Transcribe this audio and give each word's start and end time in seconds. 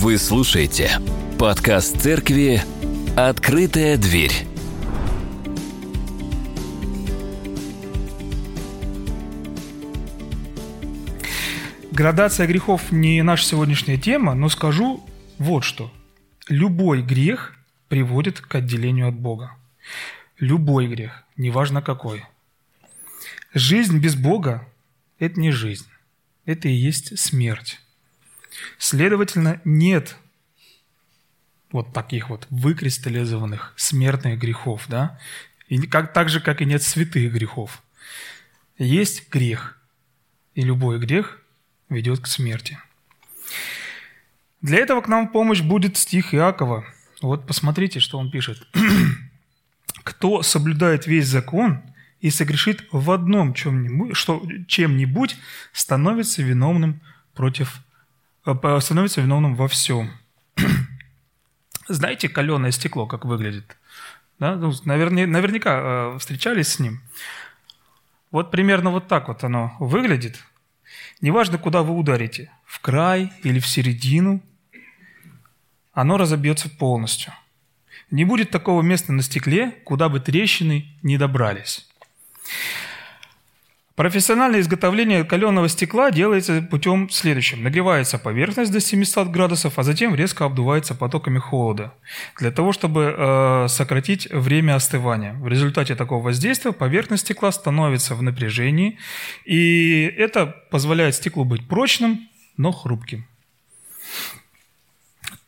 Вы 0.00 0.16
слушаете 0.16 0.92
подкаст 1.40 2.00
церкви 2.00 2.62
«Открытая 3.16 3.96
дверь». 3.96 4.30
Градация 11.90 12.46
грехов 12.46 12.92
не 12.92 13.20
наша 13.24 13.44
сегодняшняя 13.44 13.96
тема, 13.96 14.34
но 14.34 14.48
скажу 14.48 15.04
вот 15.38 15.64
что. 15.64 15.92
Любой 16.48 17.02
грех 17.02 17.56
приводит 17.88 18.40
к 18.40 18.54
отделению 18.54 19.08
от 19.08 19.16
Бога. 19.16 19.56
Любой 20.38 20.86
грех, 20.86 21.24
неважно 21.36 21.82
какой. 21.82 22.24
Жизнь 23.52 23.98
без 23.98 24.14
Бога– 24.14 24.64
это 25.18 25.40
не 25.40 25.50
жизнь. 25.50 25.88
Это 26.44 26.68
и 26.68 26.72
есть 26.72 27.18
смерть. 27.18 27.80
Следовательно, 28.78 29.60
нет 29.64 30.16
вот 31.70 31.92
таких 31.92 32.30
вот 32.30 32.46
выкристаллизованных 32.50 33.74
смертных 33.76 34.38
грехов, 34.38 34.84
да? 34.88 35.18
И 35.68 35.78
как, 35.86 36.12
так 36.12 36.28
же, 36.28 36.40
как 36.40 36.62
и 36.62 36.64
нет 36.64 36.82
святых 36.82 37.32
грехов. 37.32 37.82
Есть 38.78 39.30
грех, 39.30 39.78
и 40.54 40.62
любой 40.62 40.98
грех 40.98 41.42
ведет 41.88 42.20
к 42.20 42.26
смерти. 42.26 42.78
Для 44.60 44.78
этого 44.78 45.00
к 45.00 45.08
нам 45.08 45.28
в 45.28 45.32
помощь 45.32 45.60
будет 45.60 45.96
стих 45.96 46.34
Иакова. 46.34 46.84
Вот 47.20 47.46
посмотрите, 47.46 48.00
что 48.00 48.18
он 48.18 48.30
пишет. 48.30 48.66
«Кто 50.04 50.42
соблюдает 50.42 51.06
весь 51.06 51.26
закон 51.26 51.82
и 52.20 52.30
согрешит 52.30 52.86
в 52.90 53.10
одном 53.10 53.54
чем-нибудь, 53.54 54.16
чем-нибудь, 54.66 55.36
становится 55.72 56.42
виновным 56.42 57.00
против 57.34 57.80
становится 58.80 59.20
виновным 59.20 59.54
во 59.54 59.68
всем. 59.68 60.10
Знаете, 61.88 62.28
каленое 62.28 62.72
стекло, 62.72 63.06
как 63.06 63.24
выглядит? 63.24 63.76
Да? 64.38 64.56
Ну, 64.56 64.72
наверня, 64.84 65.26
наверняка 65.26 65.80
э, 66.14 66.18
встречались 66.18 66.68
с 66.68 66.78
ним. 66.78 67.00
Вот 68.30 68.50
примерно 68.50 68.90
вот 68.90 69.08
так 69.08 69.28
вот 69.28 69.42
оно 69.44 69.76
выглядит. 69.80 70.42
Неважно, 71.20 71.58
куда 71.58 71.82
вы 71.82 71.94
ударите, 71.94 72.50
в 72.64 72.80
край 72.80 73.32
или 73.42 73.58
в 73.58 73.66
середину, 73.66 74.42
оно 75.92 76.16
разобьется 76.16 76.70
полностью. 76.70 77.32
Не 78.10 78.24
будет 78.24 78.50
такого 78.50 78.82
места 78.82 79.12
на 79.12 79.22
стекле, 79.22 79.72
куда 79.84 80.08
бы 80.08 80.20
трещины 80.20 80.86
не 81.02 81.18
добрались. 81.18 81.88
Профессиональное 83.98 84.60
изготовление 84.60 85.24
каленого 85.24 85.68
стекла 85.68 86.12
делается 86.12 86.62
путем 86.62 87.10
следующим. 87.10 87.64
Нагревается 87.64 88.16
поверхность 88.20 88.70
до 88.70 88.78
700 88.78 89.26
градусов, 89.26 89.76
а 89.76 89.82
затем 89.82 90.14
резко 90.14 90.44
обдувается 90.44 90.94
потоками 90.94 91.40
холода, 91.40 91.92
для 92.38 92.52
того, 92.52 92.70
чтобы 92.70 93.12
э, 93.18 93.66
сократить 93.66 94.30
время 94.30 94.76
остывания. 94.76 95.32
В 95.32 95.48
результате 95.48 95.96
такого 95.96 96.22
воздействия 96.22 96.70
поверхность 96.70 97.24
стекла 97.24 97.50
становится 97.50 98.14
в 98.14 98.22
напряжении, 98.22 99.00
и 99.44 100.04
это 100.16 100.46
позволяет 100.70 101.16
стеклу 101.16 101.44
быть 101.44 101.66
прочным, 101.66 102.20
но 102.56 102.70
хрупким. 102.70 103.26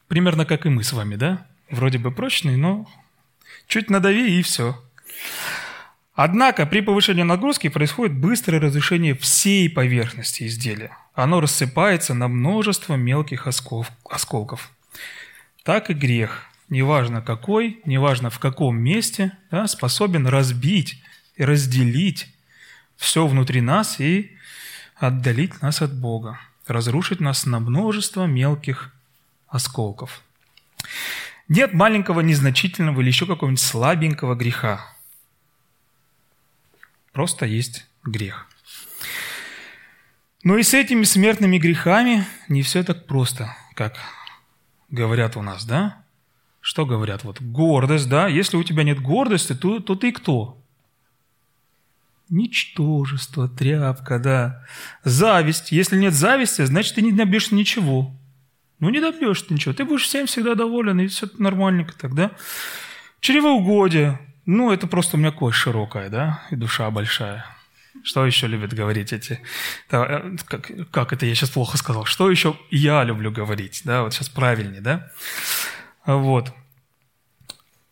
Примерно 0.09 0.45
как 0.45 0.67
и 0.67 0.71
мы 0.71 0.83
с 0.83 0.93
вами, 0.93 1.15
да? 1.15 1.47
Вроде 1.71 1.99
бы 1.99 2.11
прочный, 2.11 2.57
но 2.57 2.89
чуть 3.69 3.91
надави 3.91 4.41
и 4.41 4.43
все. 4.43 4.77
Однако 6.23 6.67
при 6.67 6.83
повышении 6.83 7.23
нагрузки 7.23 7.71
происходит 7.71 8.15
быстрое 8.15 8.61
разрушение 8.61 9.15
всей 9.15 9.71
поверхности 9.71 10.47
изделия. 10.47 10.99
Оно 11.15 11.41
рассыпается 11.41 12.13
на 12.13 12.29
множество 12.29 12.95
мелких 12.95 13.47
осколков. 13.47 14.71
Так 15.63 15.89
и 15.89 15.95
грех, 15.95 16.45
неважно 16.69 17.23
какой, 17.23 17.81
неважно 17.87 18.29
в 18.29 18.39
каком 18.39 18.77
месте, 18.77 19.33
да, 19.51 19.67
способен 19.67 20.27
разбить 20.27 21.03
и 21.37 21.45
разделить 21.47 22.27
все 22.99 23.27
внутри 23.27 23.63
нас 23.63 23.99
и 23.99 24.37
отдалить 24.97 25.63
нас 25.63 25.81
от 25.81 25.99
Бога, 25.99 26.39
разрушить 26.67 27.21
нас 27.21 27.47
на 27.47 27.61
множество 27.61 28.27
мелких 28.27 28.93
осколков. 29.49 30.21
Нет 31.49 31.73
маленького, 31.73 32.21
незначительного 32.21 33.01
или 33.01 33.09
еще 33.09 33.25
какого-нибудь 33.25 33.63
слабенького 33.63 34.35
греха. 34.35 35.00
Просто 37.13 37.47
есть 37.47 37.87
грех. 38.05 38.47
Но 40.43 40.57
и 40.57 40.63
с 40.63 40.73
этими 40.73 41.05
смертными 41.05 41.59
грехами 41.59 42.25
не 42.49 42.63
все 42.63 42.83
так 42.83 43.07
просто, 43.07 43.55
как 43.75 43.99
говорят 44.89 45.37
у 45.37 45.43
нас, 45.43 45.65
да? 45.65 46.03
Что 46.61 46.87
говорят? 46.87 47.25
Вот 47.25 47.41
гордость, 47.41 48.09
да? 48.09 48.29
Если 48.29 48.57
у 48.57 48.63
тебя 48.63 48.83
нет 48.83 49.01
гордости, 49.01 49.55
то, 49.55 49.81
то 49.81 49.95
ты 49.95 50.13
кто? 50.13 50.59
Ничтожество, 52.29 53.49
тряпка, 53.49 54.19
да. 54.19 54.65
Зависть. 55.03 55.73
Если 55.73 55.97
нет 55.97 56.15
зависти, 56.15 56.65
значит, 56.65 56.95
ты 56.95 57.03
не 57.03 57.13
добьешься 57.13 57.55
ничего. 57.55 58.15
Ну, 58.79 58.89
не 58.89 59.01
добьешься 59.01 59.53
ничего. 59.53 59.75
Ты 59.75 59.85
будешь 59.85 60.05
всем 60.05 60.27
всегда 60.27 60.55
доволен, 60.55 61.01
и 61.01 61.07
все 61.07 61.29
нормальненько 61.39 61.97
тогда. 61.99 62.31
Чревоугодие. 63.21 64.19
Ну, 64.53 64.73
это 64.73 64.89
просто 64.89 65.17
у 65.17 65.21
меня 65.21 65.31
кость 65.31 65.59
широкая, 65.59 66.09
да, 66.09 66.43
и 66.51 66.57
душа 66.57 66.91
большая. 66.91 67.47
Что 68.03 68.27
еще 68.27 68.49
любят 68.49 68.75
говорить 68.75 69.13
эти? 69.13 69.41
Да, 69.89 70.25
как, 70.45 70.73
как 70.91 71.13
это 71.13 71.25
я 71.25 71.37
сейчас 71.37 71.51
плохо 71.51 71.77
сказал? 71.79 72.05
Что 72.05 72.29
еще 72.29 72.57
я 72.69 73.05
люблю 73.05 73.31
говорить? 73.31 73.83
Да, 73.85 74.03
вот 74.03 74.13
сейчас 74.13 74.29
правильнее, 74.29 74.81
да? 74.81 75.09
Вот. 76.05 76.53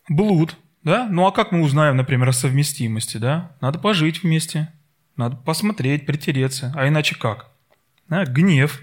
Блуд, 0.09 0.57
да? 0.83 1.07
Ну 1.09 1.25
а 1.25 1.31
как 1.31 1.53
мы 1.53 1.61
узнаем, 1.61 1.95
например, 1.95 2.27
о 2.27 2.33
совместимости, 2.33 3.15
да? 3.15 3.55
Надо 3.61 3.79
пожить 3.79 4.23
вместе, 4.23 4.69
надо 5.15 5.37
посмотреть, 5.37 6.05
притереться, 6.05 6.73
а 6.75 6.89
иначе 6.89 7.15
как? 7.15 7.47
Да? 8.09 8.25
Гнев, 8.25 8.81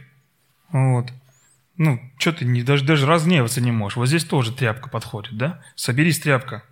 вот. 0.70 1.12
Ну, 1.76 2.00
что 2.16 2.32
ты 2.32 2.46
не, 2.46 2.62
даже, 2.62 2.86
даже 2.86 3.06
разгневаться 3.06 3.60
не 3.60 3.70
можешь. 3.70 3.96
Вот 3.96 4.06
здесь 4.06 4.24
тоже 4.24 4.50
тряпка 4.52 4.88
подходит, 4.88 5.36
да? 5.36 5.62
Соберись, 5.74 6.20
тряпка. 6.20 6.62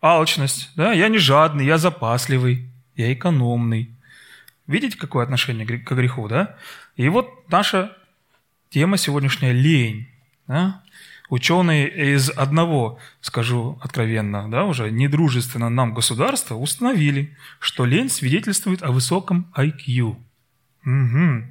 Алчность, 0.00 0.70
да? 0.76 0.92
Я 0.92 1.08
не 1.08 1.18
жадный, 1.18 1.64
я 1.64 1.78
запасливый, 1.78 2.68
я 2.94 3.12
экономный. 3.12 3.90
Видите, 4.66 4.98
какое 4.98 5.24
отношение 5.24 5.66
к 5.66 5.92
греху, 5.92 6.28
да? 6.28 6.56
И 6.96 7.08
вот 7.08 7.48
наша 7.48 7.96
тема 8.70 8.96
сегодняшняя– 8.96 9.52
лень. 9.52 10.08
Да? 10.46 10.82
Ученые 11.28 12.14
из 12.14 12.30
одного, 12.30 12.98
скажу 13.20 13.78
откровенно, 13.82 14.48
да, 14.48 14.64
уже 14.64 14.92
недружественно 14.92 15.68
нам 15.68 15.92
государства 15.92 16.54
установили, 16.54 17.36
что 17.58 17.84
лень 17.84 18.08
свидетельствует 18.08 18.82
о 18.84 18.92
высоком 18.92 19.52
IQ. 19.56 20.16
Угу. 20.84 21.44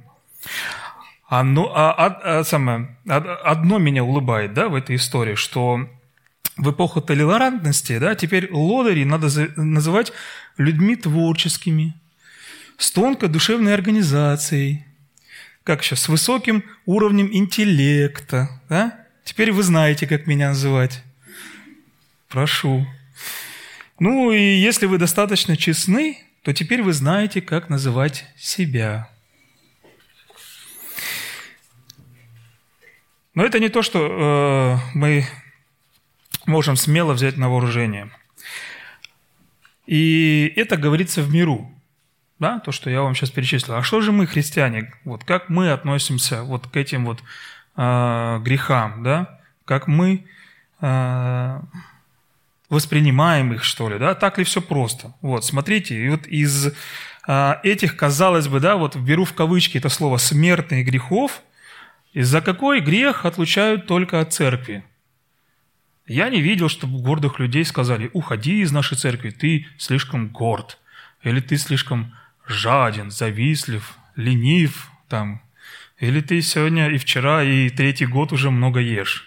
Оно, 1.28 1.72
а, 1.74 1.92
а, 1.92 2.38
а, 2.38 2.44
самое, 2.44 2.96
одно 3.06 3.78
меня 3.78 4.02
улыбает 4.02 4.54
да, 4.54 4.68
в 4.68 4.74
этой 4.74 4.96
истории, 4.96 5.34
что 5.34 5.90
в 6.56 6.70
эпоху 6.70 7.00
толерантности 7.00 7.98
да, 7.98 8.14
теперь 8.14 8.50
лодырей 8.50 9.04
надо 9.04 9.28
называть 9.56 10.12
людьми 10.56 10.96
творческими, 10.96 11.94
с 12.78 12.90
тонкой 12.90 13.28
душевной 13.28 13.74
организацией, 13.74 14.84
как 15.64 15.82
сейчас, 15.82 16.02
с 16.02 16.08
высоким 16.08 16.64
уровнем 16.84 17.28
интеллекта. 17.32 18.60
Да? 18.68 19.06
Теперь 19.24 19.52
вы 19.52 19.62
знаете, 19.62 20.06
как 20.06 20.26
меня 20.26 20.50
называть. 20.50 21.02
Прошу. 22.28 22.86
Ну 23.98 24.30
и 24.30 24.40
если 24.40 24.86
вы 24.86 24.98
достаточно 24.98 25.56
честны, 25.56 26.18
то 26.42 26.52
теперь 26.52 26.82
вы 26.82 26.92
знаете, 26.92 27.40
как 27.40 27.68
называть 27.68 28.26
себя. 28.36 29.10
Но 33.34 33.44
это 33.44 33.58
не 33.58 33.68
то, 33.68 33.82
что 33.82 34.80
э, 34.94 34.96
мы 34.96 35.26
можем 36.46 36.76
смело 36.76 37.12
взять 37.12 37.36
на 37.36 37.48
вооружение. 37.48 38.10
И 39.86 40.52
это 40.56 40.76
говорится 40.76 41.22
в 41.22 41.32
миру. 41.32 41.70
Да, 42.38 42.60
то, 42.60 42.70
что 42.70 42.90
я 42.90 43.00
вам 43.00 43.14
сейчас 43.14 43.30
перечислил. 43.30 43.76
А 43.76 43.82
что 43.82 44.02
же 44.02 44.12
мы, 44.12 44.26
христиане, 44.26 44.92
вот 45.04 45.24
как 45.24 45.48
мы 45.48 45.70
относимся 45.70 46.42
вот 46.42 46.66
к 46.66 46.76
этим 46.76 47.06
вот 47.06 47.22
э, 47.76 48.38
грехам, 48.42 49.02
да? 49.02 49.40
Как 49.64 49.86
мы 49.86 50.26
э, 50.82 51.60
воспринимаем 52.68 53.54
их, 53.54 53.64
что 53.64 53.88
ли, 53.88 53.98
да? 53.98 54.14
Так 54.14 54.36
ли 54.36 54.44
все 54.44 54.60
просто? 54.60 55.14
Вот, 55.22 55.46
смотрите, 55.46 55.94
и 55.94 56.08
вот 56.10 56.26
из 56.26 56.74
э, 57.26 57.54
этих, 57.62 57.96
казалось 57.96 58.48
бы, 58.48 58.60
да, 58.60 58.76
вот 58.76 58.96
беру 58.96 59.24
в 59.24 59.32
кавычки 59.32 59.78
это 59.78 59.88
слово 59.88 60.18
«смертных 60.18 60.84
грехов», 60.84 61.42
из-за 62.12 62.40
какой 62.40 62.80
грех 62.80 63.24
отлучают 63.24 63.86
только 63.86 64.20
от 64.20 64.32
церкви? 64.32 64.84
Я 66.06 66.30
не 66.30 66.40
видел, 66.40 66.68
чтобы 66.68 67.00
гордых 67.00 67.40
людей 67.40 67.64
сказали, 67.64 68.10
уходи 68.12 68.60
из 68.60 68.70
нашей 68.70 68.96
церкви, 68.96 69.30
ты 69.30 69.66
слишком 69.76 70.28
горд, 70.28 70.78
или 71.22 71.40
ты 71.40 71.56
слишком 71.56 72.14
жаден, 72.46 73.10
завистлив, 73.10 73.96
ленив, 74.14 74.90
там, 75.08 75.42
Или 75.98 76.20
ты 76.20 76.42
сегодня 76.42 76.88
и 76.90 76.98
вчера, 76.98 77.42
и 77.42 77.70
третий 77.70 78.06
год 78.06 78.32
уже 78.32 78.50
много 78.50 78.80
ешь? 78.80 79.26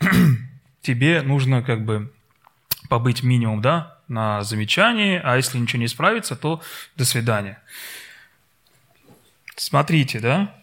Тебе 0.82 1.22
нужно 1.22 1.62
как 1.62 1.84
бы 1.84 2.12
побыть 2.88 3.22
минимум, 3.22 3.60
да, 3.60 3.98
на 4.08 4.42
замечании, 4.42 5.20
а 5.22 5.36
если 5.36 5.58
ничего 5.58 5.80
не 5.80 5.88
справится, 5.88 6.34
то 6.34 6.62
до 6.96 7.04
свидания. 7.04 7.60
Смотрите, 9.56 10.20
да, 10.20 10.54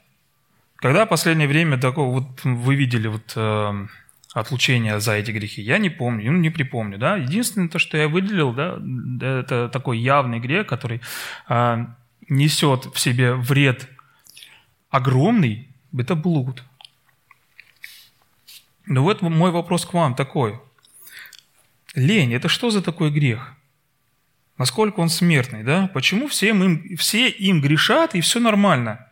когда 0.78 1.06
последнее 1.06 1.48
время 1.48 1.78
такого, 1.78 2.20
вот 2.20 2.44
вы 2.44 2.76
видели 2.76 3.08
вот 3.08 3.34
э, 3.36 3.88
отлучение 4.34 5.00
за 5.00 5.14
эти 5.14 5.32
грехи, 5.32 5.62
я 5.62 5.78
не 5.78 5.90
помню, 5.90 6.32
ну, 6.32 6.40
не 6.40 6.50
припомню, 6.50 6.98
да. 6.98 7.18
Единственное 7.18 7.70
то, 7.70 7.80
что 7.80 7.98
я 7.98 8.08
выделил, 8.08 8.54
да, 8.54 8.80
это 9.40 9.70
такой 9.70 10.00
явный 10.00 10.40
грех, 10.40 10.68
который 10.68 11.02
э, 11.50 11.86
несет 12.30 12.86
в 12.86 13.00
себе 13.00 13.34
вред 13.34 13.88
огромный, 14.90 15.70
это 15.98 16.16
блуд. 16.16 16.64
Но 18.86 19.04
вот 19.04 19.22
мой 19.22 19.52
вопрос 19.52 19.86
к 19.86 19.94
вам 19.94 20.16
такой. 20.16 20.60
Лень– 21.96 22.34
это 22.36 22.50
что 22.50 22.70
за 22.70 22.82
такой 22.82 23.12
грех? 23.12 23.54
Насколько 24.58 25.00
он 25.00 25.10
смертный, 25.10 25.64
да? 25.64 25.90
Почему 25.94 26.28
всем 26.28 26.64
им, 26.64 26.98
все 26.98 27.30
им 27.30 27.62
грешат, 27.62 28.14
и 28.16 28.22
все 28.22 28.40
нормально? 28.40 29.10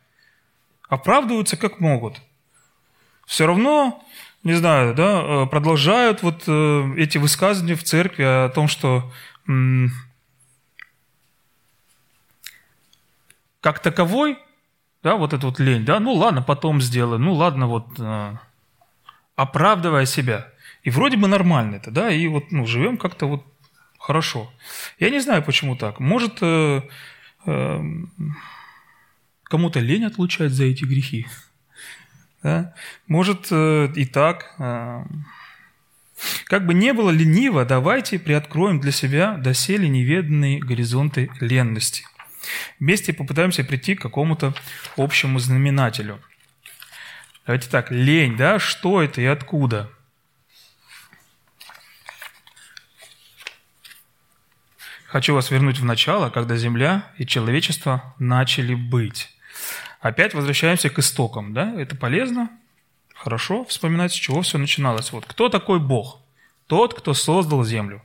Оправдываются 0.88 1.58
как 1.58 1.80
могут. 1.80 2.22
Все 3.26 3.48
равно, 3.48 4.04
не 4.44 4.54
знаю, 4.54 4.96
да, 4.96 5.22
э, 5.22 5.46
продолжают 5.48 6.24
вот 6.24 6.44
э, 6.48 6.94
эти 6.98 7.18
высказывания 7.18 7.76
в 7.76 7.84
церкви 7.84 8.24
о 8.24 8.50
том, 8.50 8.68
что 8.68 9.12
как 13.60 13.80
таковой, 13.80 14.40
да, 15.04 15.16
вот 15.16 15.34
эта 15.34 15.46
вот 15.46 15.60
лень, 15.60 15.86
да, 15.86 16.00
ну 16.00 16.14
ладно, 16.14 16.42
потом 16.42 16.82
сделаю, 16.82 17.20
ну 17.20 17.34
ладно, 17.34 17.68
вот 17.68 17.88
э, 18.00 18.38
оправдывая 19.36 20.06
себя. 20.06 20.48
И 20.84 20.90
вроде 20.90 21.18
бы 21.18 21.28
нормально 21.28 21.76
это, 21.76 21.92
да, 21.92 22.10
и 22.10 22.28
вот 22.28 22.52
ну, 22.52 22.66
живем 22.66 22.98
как-то 22.98 23.28
вот 23.28 23.46
хорошо. 24.00 24.52
Я 25.00 25.12
не 25.12 25.20
знаю, 25.20 25.44
почему 25.44 25.76
так. 25.76 26.00
Может, 26.00 26.40
кому-то 29.44 29.80
лень 29.80 30.06
отлучать 30.06 30.52
за 30.52 30.64
эти 30.64 30.86
грехи. 30.86 31.28
Да? 32.44 32.74
Может, 33.08 33.48
э, 33.52 33.90
и 33.96 34.06
так. 34.06 34.56
Э, 34.60 35.04
как 36.46 36.66
бы 36.66 36.74
не 36.74 36.94
было 36.94 37.10
лениво, 37.10 37.66
давайте 37.66 38.20
приоткроем 38.20 38.80
для 38.80 38.92
себя 38.92 39.38
доселе 39.38 39.90
неведанные 39.90 40.60
горизонты 40.60 41.32
ленности. 41.40 42.04
Вместе 42.80 43.14
попытаемся 43.14 43.64
прийти 43.64 43.96
к 43.96 44.02
какому-то 44.02 44.54
общему 44.98 45.40
знаменателю. 45.40 46.20
Давайте 47.46 47.70
так, 47.70 47.92
лень, 47.92 48.38
да, 48.38 48.60
что 48.60 49.02
это 49.02 49.22
и 49.22 49.26
откуда? 49.26 49.92
Хочу 55.08 55.34
вас 55.34 55.52
вернуть 55.52 55.80
в 55.80 55.86
начало, 55.86 56.30
когда 56.30 56.56
Земля 56.56 57.12
и 57.18 57.26
человечество 57.26 58.16
начали 58.18 58.76
быть. 58.76 59.30
Опять 60.02 60.34
возвращаемся 60.34 60.90
к 60.90 61.00
истокам, 61.00 61.54
да? 61.54 61.74
Это 61.80 61.96
полезно, 61.96 62.50
хорошо 63.14 63.64
вспоминать, 63.66 64.12
с 64.12 64.16
чего 64.16 64.42
все 64.42 64.58
начиналось. 64.58 65.12
Вот 65.12 65.26
кто 65.26 65.48
такой 65.48 65.80
Бог? 65.80 66.20
Тот, 66.68 66.94
кто 66.94 67.14
создал 67.14 67.64
Землю. 67.64 68.02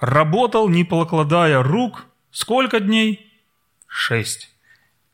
Работал, 0.00 0.68
не 0.68 0.84
покладая 0.84 1.62
рук, 1.62 2.06
сколько 2.30 2.80
дней? 2.80 3.30
Шесть. 3.86 4.50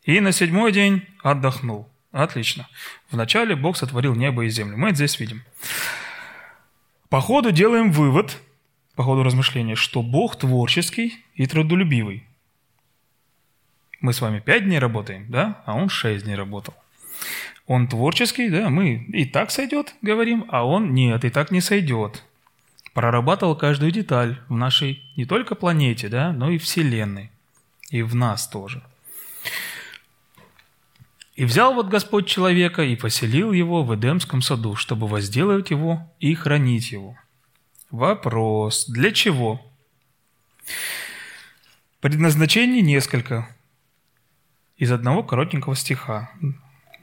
И 0.04 0.20
на 0.20 0.32
седьмой 0.32 0.70
день 0.70 1.02
отдохнул. 1.22 1.88
Отлично. 2.12 2.68
Вначале 3.10 3.56
Бог 3.56 3.76
сотворил 3.76 4.14
небо 4.14 4.44
и 4.44 4.48
землю. 4.48 4.76
Мы 4.76 4.88
это 4.88 4.96
здесь 4.96 5.18
видим. 5.18 5.42
По 7.08 7.20
ходу 7.20 7.50
делаем 7.50 7.90
вывод, 7.90 8.40
по 8.94 9.02
ходу 9.02 9.24
размышления, 9.24 9.74
что 9.74 10.02
Бог 10.02 10.36
творческий 10.36 11.24
и 11.34 11.46
трудолюбивый. 11.46 12.24
Мы 14.04 14.12
с 14.12 14.20
вами 14.20 14.38
пять 14.38 14.64
дней 14.64 14.78
работаем, 14.78 15.24
да, 15.30 15.62
а 15.64 15.74
он 15.74 15.88
шесть 15.88 16.26
дней 16.26 16.34
работал. 16.34 16.74
Он 17.66 17.88
творческий, 17.88 18.50
да, 18.50 18.68
мы 18.68 18.96
и 18.96 19.24
так 19.24 19.50
сойдет, 19.50 19.94
говорим, 20.02 20.44
а 20.50 20.66
он 20.66 20.92
нет, 20.92 21.24
и 21.24 21.30
так 21.30 21.50
не 21.50 21.62
сойдет. 21.62 22.22
Прорабатывал 22.92 23.56
каждую 23.56 23.92
деталь 23.92 24.38
в 24.50 24.56
нашей 24.56 25.02
не 25.16 25.24
только 25.24 25.54
планете, 25.54 26.10
да, 26.10 26.34
но 26.34 26.50
и 26.50 26.58
Вселенной 26.58 27.30
и 27.88 28.02
в 28.02 28.14
нас 28.14 28.46
тоже. 28.46 28.82
И 31.34 31.46
взял 31.46 31.72
вот 31.72 31.88
Господь 31.88 32.26
человека 32.26 32.82
и 32.82 32.96
поселил 32.96 33.52
его 33.52 33.84
в 33.84 33.94
Эдемском 33.94 34.42
саду, 34.42 34.76
чтобы 34.76 35.06
возделывать 35.06 35.70
его 35.70 36.12
и 36.20 36.34
хранить 36.34 36.92
его. 36.92 37.16
Вопрос, 37.90 38.84
для 38.86 39.12
чего? 39.12 39.64
Предназначений 42.02 42.82
несколько. 42.82 43.48
Из 44.76 44.90
одного 44.90 45.22
коротенького 45.22 45.76
стиха. 45.76 46.30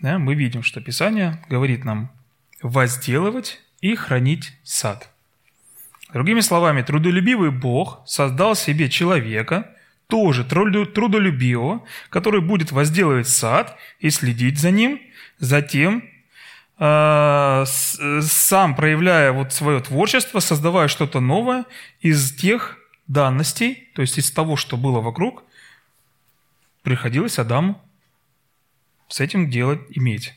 Да, 0.02 0.20
мы 0.20 0.36
видим, 0.36 0.64
что 0.64 0.82
Писание 0.82 1.44
говорит 1.50 1.86
нам 1.86 2.12
возделывать 2.62 3.62
и 3.82 3.96
хранить 3.96 4.54
сад. 4.64 5.10
Другими 6.14 6.42
словами, 6.42 6.82
трудолюбивый 6.82 7.52
Бог 7.52 8.02
создал 8.06 8.56
себе 8.56 8.90
человека– 8.90 9.72
тоже 10.12 10.44
трудолюбивого, 10.44 11.84
который 12.10 12.42
будет 12.42 12.74
возделывать 12.74 13.30
сад 13.30 13.78
и 14.02 14.10
следить 14.10 14.60
за 14.60 14.70
ним, 14.70 15.00
затем 15.40 16.04
э, 16.78 17.64
сам 17.66 18.76
проявляя 18.76 19.32
вот 19.32 19.54
свое 19.54 19.80
творчество, 19.80 20.40
создавая 20.40 20.90
что-то 20.90 21.22
новое 21.22 21.64
из 22.02 22.34
тех 22.34 22.78
данностей, 23.08 23.90
то 23.96 24.02
есть 24.02 24.18
из 24.18 24.30
того, 24.32 24.58
что 24.58 24.76
было 24.76 25.00
вокруг, 25.00 25.46
приходилось 26.82 27.40
Адаму 27.40 27.82
с 29.08 29.20
этим 29.20 29.50
делать, 29.50 29.82
иметь. 29.90 30.34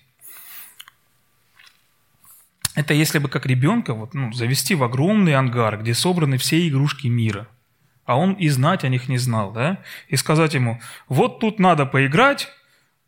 Это 2.75 2.93
если 2.93 3.19
бы 3.19 3.29
как 3.29 3.46
ребенка 3.46 3.94
вот, 3.94 4.14
ну, 4.14 4.32
завести 4.32 4.75
в 4.75 4.82
огромный 4.82 5.35
ангар, 5.35 5.81
где 5.81 5.94
собраны 5.94 6.38
все 6.38 6.67
игрушки 6.69 7.06
мира– 7.06 7.49
а 8.05 8.19
он 8.19 8.35
и 8.35 8.49
знать 8.49 8.85
о 8.85 8.88
них 8.88 9.08
не 9.08 9.19
знал, 9.19 9.52
да? 9.52 9.79
И 10.08 10.17
сказать 10.17 10.55
ему, 10.55 10.81
вот 11.08 11.41
тут 11.41 11.58
надо 11.58 11.87
поиграть, 11.87 12.49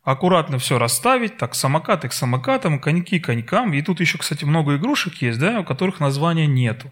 аккуратно 0.03 0.57
все 0.57 0.79
расставить, 0.79 1.37
так, 1.37 1.53
самокаты 1.53 2.09
к 2.09 2.13
самокатам, 2.13 2.79
коньки 2.79 3.19
к 3.19 3.25
конькам. 3.25 3.73
И 3.73 3.81
тут 3.81 3.99
еще, 3.99 4.17
кстати, 4.17 4.45
много 4.45 4.77
игрушек 4.77 5.15
есть, 5.21 5.39
да, 5.39 5.59
у 5.59 5.63
которых 5.63 5.99
названия 5.99 6.47
нету. 6.47 6.91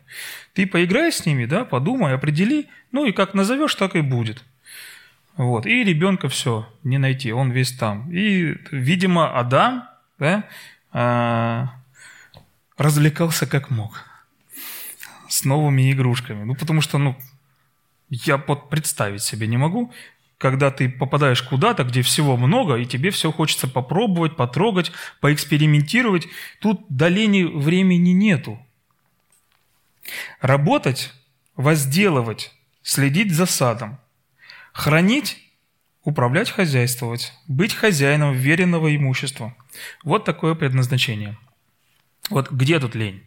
Ты 0.53 0.67
поиграй 0.67 1.11
с 1.11 1.25
ними, 1.25 1.45
да, 1.45 1.65
подумай, 1.65 2.13
определи, 2.13 2.67
ну 2.91 3.05
и 3.05 3.11
как 3.11 3.33
назовешь, 3.33 3.75
так 3.75 3.95
и 3.95 4.01
будет. 4.01 4.43
Вот, 5.37 5.65
и 5.65 5.83
ребенка 5.83 6.29
все, 6.29 6.67
не 6.83 6.97
найти, 6.97 7.33
он 7.33 7.51
весь 7.51 7.73
там. 7.73 8.09
И, 8.11 8.55
видимо, 8.71 9.37
Адам, 9.37 9.87
да, 10.17 10.47
а, 10.91 11.73
развлекался 12.77 13.45
как 13.45 13.69
мог 13.69 14.03
с 15.27 15.43
новыми 15.43 15.91
игрушками. 15.91 16.43
Ну, 16.45 16.55
потому 16.55 16.79
что, 16.79 16.97
ну, 16.97 17.17
я 18.09 18.37
вот 18.37 18.69
представить 18.69 19.23
себе 19.23 19.47
не 19.47 19.57
могу, 19.57 19.91
когда 20.37 20.71
ты 20.71 20.87
попадаешь 20.89 21.41
куда-то, 21.41 21.83
где 21.83 22.01
всего 22.01 22.37
много, 22.37 22.75
и 22.75 22.85
тебе 22.85 23.09
все 23.09 23.31
хочется 23.31 23.67
попробовать, 23.67 24.35
потрогать, 24.35 24.91
поэкспериментировать. 25.19 26.27
Тут 26.61 26.85
до 26.89 27.09
времени 27.09 28.11
нету. 28.11 28.59
Работать, 30.39 31.13
возделывать, 31.55 32.53
следить 32.83 33.33
за 33.33 33.45
садом, 33.45 33.97
хранить, 34.75 35.41
управлять, 36.03 36.51
хозяйствовать, 36.51 37.33
быть 37.47 37.73
хозяином 37.73 38.33
веренного 38.33 38.93
имущества. 38.93 39.55
Вот 40.03 40.25
такое 40.25 40.53
предназначение. 40.53 41.37
Вот 42.29 42.51
где 42.51 42.77
тут 42.81 42.93
лень? 42.93 43.23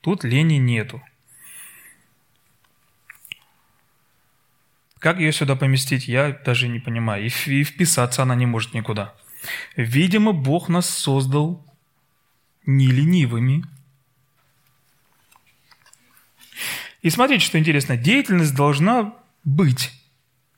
Тут 0.00 0.22
лени 0.22 0.58
нету. 0.58 1.02
Как 5.00 5.18
ее 5.18 5.32
сюда 5.32 5.56
поместить, 5.56 6.06
я 6.06 6.30
даже 6.30 6.68
не 6.68 6.78
понимаю. 6.78 7.24
И 7.24 7.64
вписаться 7.64 8.22
она 8.22 8.36
не 8.36 8.46
может 8.46 8.72
никуда. 8.72 9.12
Видимо, 9.74 10.32
Бог 10.32 10.68
нас 10.68 10.88
создал 10.88 11.66
не 12.64 12.86
ленивыми. 12.86 13.64
И 17.00 17.10
смотрите, 17.10 17.44
что 17.44 17.58
интересно. 17.58 17.96
Деятельность 17.96 18.54
должна 18.54 19.16
быть. 19.42 19.90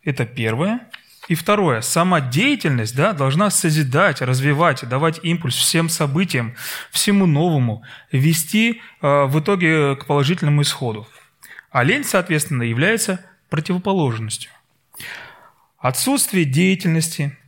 Это 0.04 0.26
первое. 0.26 0.80
И 1.28 1.34
второе. 1.34 1.80
Сама 1.80 2.20
деятельность 2.20 2.94
да, 2.94 3.12
должна 3.12 3.50
созидать, 3.50 4.20
развивать, 4.20 4.87
давать 4.87 5.20
импульс 5.23 5.56
всем 5.56 5.88
событиям, 5.88 6.54
всему 6.90 7.26
новому, 7.26 7.82
вести 8.12 8.82
э, 9.00 9.25
в 9.25 9.40
итоге 9.40 9.96
к 9.96 10.04
положительному 10.04 10.62
исходу. 10.62 11.08
А 11.70 11.82
лень, 11.82 12.04
соответственно, 12.04 12.62
является 12.62 13.25
противоположностью. 13.49 14.50
Отсутствие 15.78 16.44
деятельности– 16.44 17.37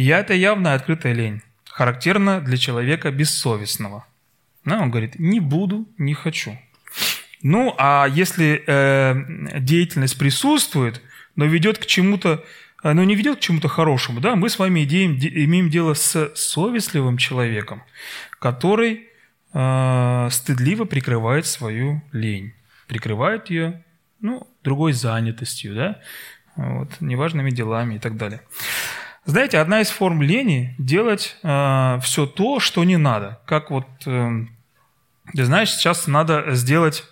я 0.00 0.20
это 0.20 0.32
явно 0.32 0.74
открытая 0.74 1.12
лень. 1.12 1.42
характерно 1.64 2.40
для 2.40 2.56
человека 2.56 3.10
бессовестного. 3.10 4.06
Да, 4.64 4.80
он 4.80 4.90
говорит, 4.90 5.18
не 5.18 5.40
буду, 5.40 5.88
не 5.98 6.14
хочу. 6.14 6.56
Ну, 7.42 7.74
а 7.78 8.06
если 8.10 8.62
э, 8.66 9.60
деятельность 9.60 10.18
присутствует, 10.18 11.00
но 11.36 11.44
ведет 11.44 11.78
к 11.78 11.86
чему-то, 11.86 12.44
э, 12.82 12.92
но 12.92 13.04
не 13.04 13.14
ведет 13.14 13.38
к 13.38 13.40
чему-то 13.40 13.68
хорошему, 13.68 14.20
да, 14.20 14.34
мы 14.34 14.48
с 14.48 14.58
вами 14.58 14.84
идеем, 14.84 15.16
имеем 15.16 15.70
дело 15.70 15.94
с 15.94 16.32
совестливым 16.34 17.16
человеком, 17.16 17.82
который 18.40 19.08
э, 19.52 20.28
стыдливо 20.30 20.84
прикрывает 20.84 21.46
свою 21.46 22.02
лень, 22.12 22.54
прикрывает 22.88 23.50
ее, 23.50 23.84
ну, 24.20 24.46
другой 24.64 24.92
занятостью, 24.92 25.74
да, 25.74 26.00
вот, 26.56 26.88
неважными 27.00 27.50
делами 27.50 27.94
и 27.94 27.98
так 27.98 28.16
далее. 28.16 28.40
Знаете, 29.28 29.58
одна 29.58 29.82
из 29.82 29.90
форм 29.90 30.22
лени– 30.22 30.74
делать 30.78 31.36
э, 31.42 32.00
все 32.02 32.26
то, 32.26 32.60
что 32.60 32.82
не 32.84 32.96
надо. 32.96 33.38
Как 33.46 33.70
вот, 33.70 33.86
э, 34.06 34.46
знаешь, 35.34 35.70
сейчас 35.70 36.06
надо 36.06 36.54
сделать 36.54 37.04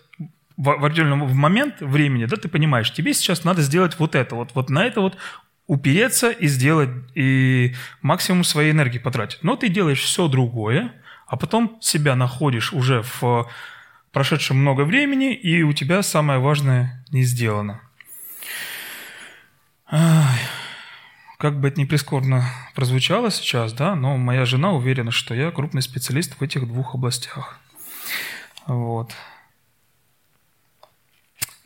в, 0.56 0.64
в 0.64 0.84
определенный 0.84 1.34
момент 1.34 1.80
времени, 1.80 2.25
да, 2.25 2.36
ты 2.36 2.48
понимаешь, 2.48 2.92
тебе 2.92 3.14
сейчас 3.14 3.44
надо 3.44 3.62
сделать 3.62 3.98
вот 3.98 4.14
это, 4.14 4.34
вот, 4.34 4.50
вот 4.54 4.70
на 4.70 4.84
это 4.84 5.00
вот 5.00 5.16
упереться 5.66 6.30
и 6.30 6.46
сделать, 6.46 6.90
и 7.14 7.75
максимум 8.02 8.44
своей 8.44 8.70
энергии 8.70 8.98
потратить. 8.98 9.42
Но 9.42 9.56
ты 9.56 9.68
делаешь 9.68 10.00
все 10.00 10.28
другое, 10.28 10.92
а 11.26 11.36
потом 11.36 11.78
себя 11.80 12.14
находишь 12.14 12.72
уже 12.72 13.02
в 13.20 13.50
прошедшем 14.12 14.58
много 14.58 14.82
времени, 14.82 15.34
и 15.34 15.62
у 15.62 15.72
тебя 15.72 16.02
самое 16.02 16.38
важное 16.38 17.04
не 17.10 17.22
сделано. 17.22 17.80
Как 21.38 21.60
бы 21.60 21.68
это 21.68 21.78
ни 21.78 21.84
прискорбно 21.84 22.44
прозвучало 22.75 23.30
сейчас, 23.30 23.72
да, 23.75 23.94
но 23.94 24.16
моя 24.16 24.46
жена 24.46 24.72
уверена, 24.72 25.10
что 25.10 25.34
я 25.34 25.50
крупный 25.50 25.82
специалист 25.82 26.38
в 26.38 26.42
этих 26.42 26.66
двух 26.66 26.94
областях. 26.94 27.60
Вот. 28.66 29.14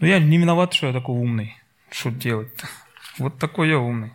Но 0.00 0.06
я 0.06 0.18
не 0.18 0.38
виноват, 0.38 0.72
что 0.72 0.86
я 0.86 0.92
такой 0.92 1.14
умный. 1.14 1.56
Что 1.90 2.10
делать-то? 2.10 2.68
Вот 3.18 3.38
такой 3.38 3.68
я 3.68 3.78
умный. 3.78 4.12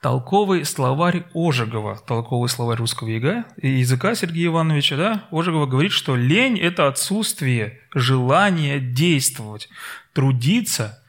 Толковый 0.00 0.64
словарь 0.64 1.24
Ожегова, 1.34 1.96
толковый 1.96 2.48
словарь 2.48 2.78
русского 2.78 3.08
языка, 3.08 3.46
языка 3.56 4.14
Сергея 4.14 4.48
Ивановича, 4.48 4.96
да, 4.96 5.28
Ожегова 5.30 5.64
говорит, 5.66 5.92
что 5.92 6.14
лень– 6.14 6.58
это 6.60 6.88
отсутствие 6.88 7.80
желания 7.94 8.80
действовать, 8.80 9.70
трудиться, 10.12 11.02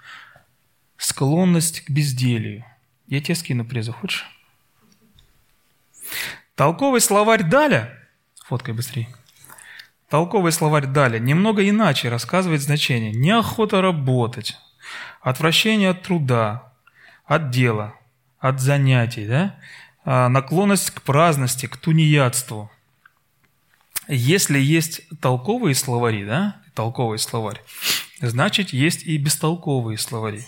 склонность 0.97 1.81
к 1.81 1.89
безделию. 1.89 2.63
Я 3.07 3.19
тебе 3.19 3.35
скину 3.35 3.65
презу, 3.65 3.91
хочешь? 3.91 4.25
Толковый 6.55 7.01
словарь 7.01 7.43
Даля, 7.43 7.93
фоткай 8.45 8.73
быстрее, 8.73 9.09
Толковый 10.09 10.51
словарь 10.51 10.85
Даля 10.85 11.17
немного 11.17 11.67
иначе 11.67 12.09
рассказывает 12.09 12.61
значение. 12.61 13.11
Неохота 13.11 13.81
работать, 13.81 14.55
отвращение 15.21 15.89
от 15.89 16.03
труда, 16.03 16.73
от 17.25 17.49
дела, 17.49 17.95
от 18.39 18.61
занятий, 18.61 19.25
да? 19.25 19.55
А, 20.03 20.29
наклонность 20.29 20.91
к 20.91 21.01
праздности, 21.01 21.65
к 21.65 21.77
тунеядству. 21.77 22.71
Если 24.07 24.59
есть 24.59 25.01
толковые 25.19 25.73
словари, 25.73 26.23
да, 26.23 26.61
толковый 26.75 27.17
словарь, 27.17 27.63
значит, 28.21 28.69
есть 28.69 29.03
и 29.03 29.17
бестолковые 29.17 29.97
словари. 29.97 30.43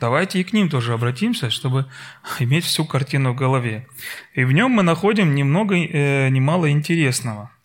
Давайте 0.00 0.40
и 0.40 0.44
к 0.44 0.52
ним 0.52 0.68
тоже 0.68 0.92
обратимся, 0.92 1.48
чтобы 1.48 1.86
иметь 2.40 2.66
всю 2.66 2.84
картину 2.84 3.32
в 3.32 3.36
голове. 3.36 3.88
И 4.34 4.44
в 4.44 4.52
нем 4.52 4.72
мы 4.72 4.82
находим 4.82 5.34
немного, 5.34 5.76
э, 5.76 6.28
немало 6.28 6.70
интересного– 6.70 7.50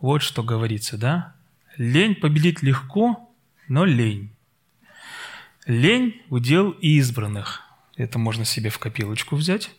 вот 0.00 0.22
что 0.22 0.42
говорится, 0.42 0.96
да? 0.96 1.34
Лень 1.76 2.14
победить 2.14 2.62
легко, 2.62 3.28
но 3.68 3.84
лень. 3.84 4.30
Лень– 5.66 6.22
удел 6.30 6.70
избранных. 6.70 7.62
Это 7.96 8.18
можно 8.18 8.44
себе 8.44 8.70
в 8.70 8.78
копилочку 8.78 9.36
взять, 9.36 9.70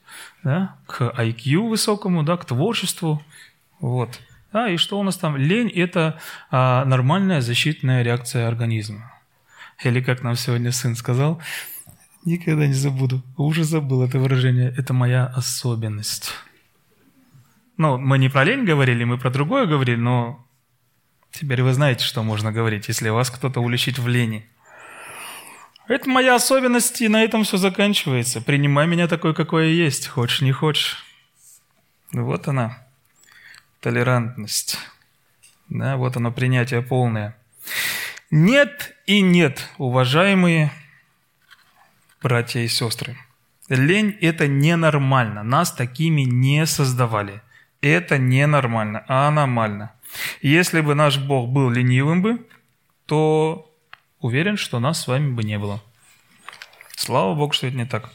да? 0.43 0.75
к 0.85 1.01
IQ 1.01 1.69
высокому, 1.69 2.23
да? 2.23 2.37
к 2.37 2.45
творчеству. 2.45 3.23
Вот. 3.79 4.19
Да, 4.51 4.69
и 4.69 4.77
что 4.77 4.99
у 4.99 5.03
нас 5.03 5.17
там? 5.17 5.37
Лень– 5.37 5.69
это 5.75 6.19
а, 6.51 6.83
нормальная 6.85 7.41
защитная 7.41 8.03
реакция 8.03 8.47
организма. 8.47 9.13
Или 9.83 10.01
как 10.01 10.21
нам 10.23 10.35
сегодня 10.35 10.71
сын 10.71 10.95
сказал, 10.95 11.41
никогда 12.25 12.67
не 12.67 12.73
забуду, 12.73 13.23
уже 13.37 13.63
забыл 13.63 14.03
это 14.03 14.19
выражение, 14.19 14.73
это 14.77 14.93
моя 14.93 15.25
особенность. 15.25 16.33
Ну, 17.79 17.97
мы 17.97 18.17
не 18.17 18.27
про 18.27 18.43
лень 18.43 18.65
говорили, 18.65 19.05
мы 19.05 19.17
про 19.17 19.29
другое 19.29 19.65
говорили, 19.65 19.95
но 19.95 20.45
теперь 21.31 21.63
вы 21.63 21.73
знаете, 21.73 22.03
что 22.03 22.23
можно 22.23 22.51
говорить, 22.51 22.89
если 22.89 23.07
вас 23.07 23.31
кто-то 23.31 23.61
уличит 23.61 23.97
в 23.97 24.05
лени. 24.05 24.45
Это 25.87 26.09
моя 26.09 26.35
особенность, 26.35 27.01
и 27.01 27.07
на 27.07 27.23
этом 27.23 27.45
все 27.45 27.55
заканчивается. 27.55 28.41
Принимай 28.41 28.85
меня 28.85 29.07
такой, 29.07 29.33
какой 29.33 29.69
я 29.69 29.85
есть, 29.85 30.07
хочешь, 30.07 30.41
не 30.41 30.51
хочешь. 30.51 31.05
Вот 32.11 32.49
она, 32.49 32.85
толерантность. 33.79 34.77
Да, 35.69 35.95
вот 35.95 36.17
оно, 36.17 36.33
принятие 36.33 36.81
полное. 36.81 37.37
Нет 38.29 38.93
и 39.05 39.21
нет, 39.21 39.69
уважаемые 39.77 40.73
братья 42.21 42.59
и 42.59 42.67
сестры. 42.67 43.15
Лень– 43.69 44.17
это 44.21 44.49
ненормально. 44.49 45.43
Нас 45.43 45.71
такими 45.71 46.23
не 46.23 46.65
создавали. 46.65 47.41
Это 47.81 48.17
ненормально, 48.17 49.05
а 49.07 49.27
аномально. 49.27 49.93
Если 50.41 50.81
бы 50.81 50.95
наш 50.95 51.17
Бог 51.17 51.49
был 51.49 51.69
ленивым 51.69 52.21
бы, 52.21 52.47
то 53.05 53.73
уверен, 54.19 54.57
что 54.57 54.79
нас 54.79 55.01
с 55.01 55.07
вами 55.07 55.31
бы 55.31 55.43
не 55.43 55.57
было. 55.57 55.81
Слава 56.95 57.35
Богу, 57.35 57.53
что 57.53 57.67
это 57.67 57.77
не 57.77 57.85
так. 57.85 58.11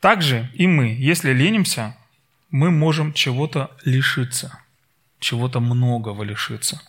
Также 0.00 0.50
и 0.54 0.66
мы, 0.66 0.96
если 0.98 1.32
ленимся, 1.32 1.96
мы 2.50 2.70
можем 2.70 3.12
чего-то 3.12 3.70
лишиться, 3.84 4.58
чего-то 5.20 5.60
многого 5.60 6.24
лишиться. 6.24 6.80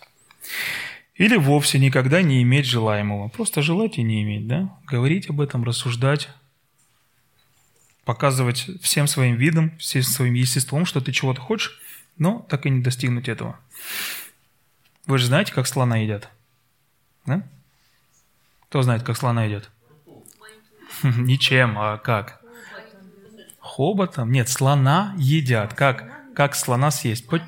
Или 1.16 1.36
вовсе 1.36 1.80
никогда 1.80 2.22
не 2.22 2.42
иметь 2.44 2.66
желаемого. 2.66 3.28
Просто 3.28 3.62
желать 3.62 3.98
и 3.98 4.04
не 4.04 4.24
иметь, 4.24 4.48
да? 4.48 4.70
Говорить 4.86 5.30
об 5.30 5.42
этом, 5.42 5.66
рассуждать, 5.66 6.30
показывать 8.10 8.68
всем 8.82 9.06
своим 9.06 9.36
видом, 9.36 9.78
всем 9.78 10.02
своим 10.02 10.34
естеством, 10.34 10.88
что 10.88 11.00
ты 11.00 11.12
чего-то 11.12 11.42
хочешь, 11.42 11.80
но 12.18 12.44
так 12.50 12.66
и 12.66 12.72
не 12.72 12.82
достигнуть 12.82 13.30
этого. 13.30 13.60
Вы 15.06 15.20
же 15.20 15.28
знаете, 15.28 15.54
как 15.54 15.68
слона 15.68 15.98
едят? 15.98 16.28
Да? 17.28 17.44
Кто 18.64 18.82
знает, 18.82 19.04
как 19.04 19.16
слона 19.16 19.44
едят? 19.44 19.70
Ничем, 21.04 21.78
а 21.78 22.00
как? 22.00 22.42
Хоботом? 23.60 24.32
Нет, 24.32 24.50
слона 24.50 25.14
едят. 25.16 25.76
Как, 25.76 26.34
как 26.34 26.56
слона 26.56 26.90
съесть? 26.90 27.28
По, 27.28 27.40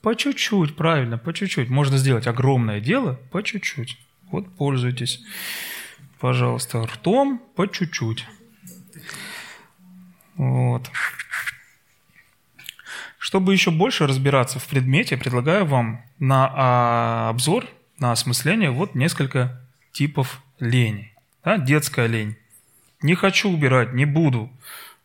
по 0.00 0.16
чуть-чуть, 0.16 0.74
правильно, 0.74 1.18
по 1.18 1.34
чуть-чуть. 1.34 1.68
Можно 1.68 1.98
сделать 1.98 2.26
огромное 2.26 2.80
дело 2.80 3.20
по 3.30 3.42
чуть-чуть. 3.42 3.98
Вот 4.30 4.56
пользуйтесь, 4.56 5.22
пожалуйста, 6.18 6.86
ртом 6.86 7.42
по 7.54 7.66
чуть-чуть. 7.66 8.24
Вот. 10.38 10.88
Чтобы 13.18 13.52
еще 13.52 13.70
больше 13.70 14.06
разбираться 14.06 14.58
в 14.58 14.66
предмете, 14.66 15.16
предлагаю 15.16 15.66
вам 15.66 16.02
на 16.18 16.50
а, 16.54 17.28
обзор, 17.30 17.66
на 17.98 18.12
осмысление 18.12 18.70
вот 18.70 18.94
несколько 18.94 19.60
типов 19.92 20.40
лени. 20.60 21.12
Да? 21.44 21.58
Детская 21.58 22.06
лень. 22.06 22.36
Не 23.02 23.16
хочу 23.16 23.50
убирать, 23.50 23.92
не 23.92 24.04
буду, 24.06 24.50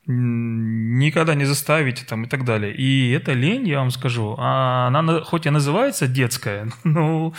никогда 0.05 1.33
не 1.33 1.45
заставите 1.45 2.05
там 2.05 2.25
и 2.25 2.29
так 2.29 2.45
далее. 2.45 2.75
И 2.75 3.11
эта 3.11 3.33
лень, 3.33 3.67
я 3.67 3.79
вам 3.79 3.89
скажу, 3.91 4.35
а 4.37 4.87
она 4.87 5.21
хоть 5.21 5.47
и 5.47 5.49
называется 5.49 6.07
детская, 6.07 6.69
но 6.83 7.33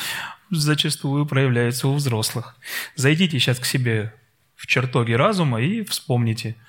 зачастую 0.50 1.26
проявляется 1.26 1.86
у 1.86 1.94
взрослых. 1.94 2.56
Зайдите 2.96 3.38
сейчас 3.38 3.60
к 3.60 3.64
себе 3.64 4.12
в 4.56 4.66
чертоги 4.66 5.12
разума 5.12 5.60
и 5.62 5.84
вспомните– 5.84 6.56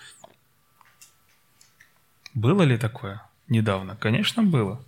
было 2.36 2.62
ли 2.62 2.78
такое 2.78 3.24
недавно? 3.48 3.96
Конечно, 3.96 4.44
было. 4.44 4.84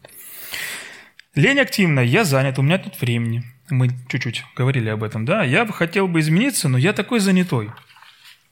Лень 1.34 1.60
активная, 1.60 2.04
я 2.04 2.24
занят, 2.24 2.60
у 2.60 2.62
меня 2.62 2.78
тут 2.78 3.00
времени. 3.00 3.44
Мы 3.70 3.90
чуть-чуть 4.10 4.44
говорили 4.56 4.90
об 4.90 5.04
этом, 5.04 5.26
да. 5.26 5.44
Я 5.44 5.66
бы 5.66 5.74
хотел 5.74 6.08
бы 6.08 6.20
измениться, 6.20 6.70
но 6.70 6.78
я 6.78 6.94
такой 6.94 7.20
занятой. 7.20 7.72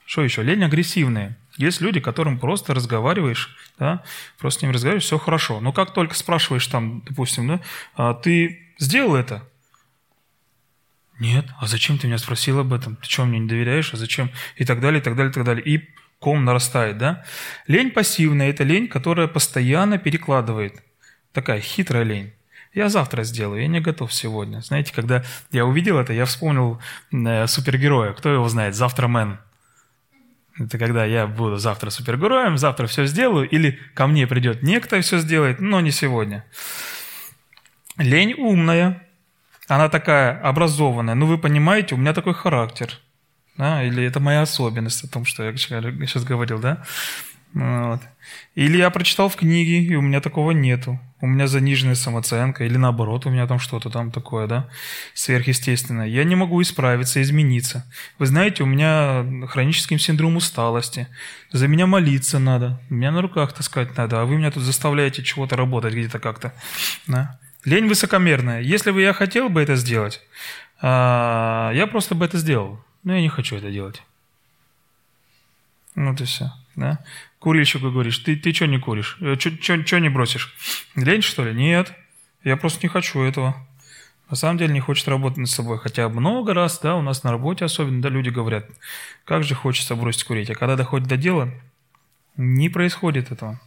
Что 0.06 0.24
еще? 0.24 0.44
Лень 0.44 0.64
агрессивная. 0.64 1.38
Есть 1.58 1.82
люди, 1.82 2.00
которым 2.00 2.38
просто 2.38 2.74
разговариваешь, 2.74 3.56
да, 3.80 4.04
просто 4.38 4.60
с 4.60 4.62
ним 4.64 4.72
разговариваешь, 4.72 5.06
все 5.06 5.18
хорошо. 5.18 5.62
Но 5.62 5.72
как 5.72 5.94
только 5.94 6.16
спрашиваешь 6.16 6.68
там, 6.68 7.02
допустим, 7.02 7.48
да, 7.48 7.62
а 7.96 8.14
ты 8.14 8.74
сделал 8.78 9.16
это? 9.16 9.48
Нет. 11.18 11.46
А 11.60 11.68
зачем 11.68 11.98
ты 11.98 12.08
меня 12.08 12.18
спросил 12.18 12.60
об 12.60 12.74
этом? 12.74 12.98
Ты 12.98 13.10
что, 13.10 13.26
мне 13.26 13.40
не 13.40 13.48
доверяешь? 13.48 13.94
А 13.94 13.98
зачем? 13.98 14.32
И 14.58 14.66
так 14.66 14.82
далее, 14.82 15.00
и 15.00 15.04
так 15.04 15.16
далее, 15.16 15.32
и 15.32 15.34
так 15.34 15.46
далее. 15.46 15.66
И 15.66 15.90
ком 16.20 16.46
нарастает, 16.46 16.98
да? 16.98 17.24
Лень 17.68 17.92
пассивная– 17.92 18.50
это 18.52 18.64
лень, 18.64 18.88
которая 18.88 19.28
постоянно 19.28 19.98
перекладывает. 19.98 20.84
Такая 21.34 21.60
хитрая 21.60 22.04
лень. 22.04 22.34
Я 22.74 22.90
завтра 22.90 23.24
сделаю, 23.24 23.62
я 23.62 23.68
не 23.68 23.80
готов 23.80 24.14
сегодня. 24.14 24.62
Знаете, 24.62 24.94
когда 24.94 25.24
я 25.52 25.66
увидел 25.66 25.98
это, 25.98 26.12
я 26.12 26.26
вспомнил 26.26 26.82
э, 27.12 27.48
супергероя. 27.48 28.14
Кто 28.14 28.30
его 28.30 28.50
знает? 28.50 28.76
Завтра 28.76 29.08
Мэн. 29.08 29.40
Это 30.58 30.78
когда 30.78 31.06
я 31.06 31.28
буду 31.28 31.58
завтра 31.58 31.90
супергероем, 31.90 32.58
завтра 32.58 32.88
все 32.88 33.06
сделаю, 33.06 33.48
или 33.50 33.80
ко 33.94 34.08
мне 34.08 34.26
придет 34.28 34.64
некто 34.64 34.98
и 34.98 35.02
все 35.02 35.20
сделает, 35.20 35.60
но 35.60 35.82
не 35.82 35.92
сегодня. 35.92 36.46
Лень 37.98 38.34
умная, 38.34 39.06
она 39.68 39.90
такая 39.90 40.40
образованная. 40.42 41.16
Ну, 41.16 41.26
вы 41.26 41.38
понимаете, 41.38 41.96
у 41.96 41.98
меня 41.98 42.14
такой 42.14 42.34
характер. 42.34 43.00
Да? 43.58 43.84
Или 43.84 44.04
это 44.04 44.20
моя 44.20 44.42
особенность 44.42 45.04
о 45.04 45.08
том, 45.08 45.26
что 45.26 45.44
я 45.44 45.56
сейчас 45.56 46.24
говорил, 46.24 46.60
да? 46.60 46.84
Вот. 47.56 48.02
Или 48.56 48.78
я 48.78 48.90
прочитал 48.90 49.30
в 49.30 49.38
книге, 49.38 49.80
и 49.80 49.96
у 49.96 50.02
меня 50.02 50.20
такого 50.20 50.52
нету. 50.52 51.00
У 51.22 51.26
меня 51.26 51.48
заниженная 51.48 51.96
самооценка, 51.96 52.66
или 52.66 52.76
наоборот, 52.76 53.26
у 53.26 53.30
меня 53.30 53.48
там 53.48 53.60
что-то 53.60 53.90
там 53.90 54.12
такое, 54.12 54.46
да, 54.46 54.70
сверхъестественное. 55.14 56.06
Я 56.06 56.26
не 56.26 56.36
могу 56.36 56.62
исправиться, 56.62 57.22
измениться. 57.22 57.90
Вы 58.20 58.26
знаете, 58.26 58.64
у 58.64 58.66
меня 58.66 59.48
хронический 59.48 59.98
синдром 59.98 60.36
усталости. 60.36 61.08
За 61.54 61.70
меня 61.70 61.88
молиться 61.88 62.40
надо, 62.40 62.82
меня 62.90 63.12
на 63.12 63.22
руках 63.22 63.54
таскать 63.54 63.96
надо, 63.96 64.22
а 64.22 64.26
вы 64.26 64.36
меня 64.36 64.52
тут 64.52 64.64
заставляете 64.64 65.24
чего-то 65.24 65.56
работать 65.56 65.94
где-то 65.94 66.20
как-то. 66.20 66.54
Да? 67.08 67.40
Лень 67.64 67.88
высокомерная. 67.88 68.62
Если 68.62 68.92
бы 68.92 69.02
я 69.02 69.14
хотел 69.14 69.48
бы 69.48 69.62
это 69.62 69.78
сделать, 69.78 70.22
а, 70.82 71.72
я 71.74 71.88
просто 71.88 72.16
бы 72.16 72.26
это 72.26 72.38
сделал. 72.38 72.82
Но 73.06 73.16
я 73.16 73.22
не 73.22 73.30
хочу 73.30 73.56
это 73.56 73.72
делать. 73.72 74.04
Вот 75.96 76.20
и 76.20 76.26
все. 76.26 76.52
Да? 76.76 77.00
Курильщику 77.40 77.90
говоришь, 77.92 78.18
ты, 78.18 78.36
ты 78.36 78.52
что 78.54 78.66
не 78.66 78.80
куришь? 78.80 79.18
Что 79.40 80.00
не 80.00 80.10
бросишь? 80.10 80.54
Лень, 80.96 81.22
что 81.22 81.46
ли? 81.46 81.54
Нет. 81.54 81.94
Я 82.44 82.58
просто 82.58 82.82
не 82.84 82.90
хочу 82.90 83.22
этого. 83.22 83.56
На 84.30 84.36
самом 84.36 84.58
деле 84.58 84.74
не 84.74 84.80
хочет 84.80 85.08
работать 85.08 85.38
над 85.38 85.50
собой. 85.50 85.78
Хотя 85.78 86.10
много 86.10 86.54
раз, 86.54 86.80
да, 86.80 86.96
у 86.96 87.02
нас 87.02 87.24
на 87.24 87.32
работе 87.32 87.64
особенно, 87.64 88.02
да, 88.02 88.10
люди 88.10 88.30
говорят, 88.30 88.66
как 89.24 89.44
же 89.44 89.54
хочется 89.54 89.96
бросить 89.96 90.24
курить. 90.24 90.50
А 90.50 90.56
когда 90.56 90.76
доходит 90.76 91.08
до 91.08 91.16
дела, 91.16 91.52
не 92.36 92.70
происходит 92.70 93.32
этого. 93.32 93.62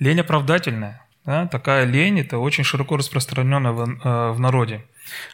Лень 0.00 0.20
оправдательная. 0.20 1.06
Да? 1.24 1.46
Такая 1.46 1.84
лень– 1.84 2.20
это 2.20 2.38
очень 2.38 2.64
широко 2.64 2.96
распространенная 2.96 3.72
в, 3.72 3.80
э, 3.82 4.32
в 4.32 4.40
народе. 4.40 4.84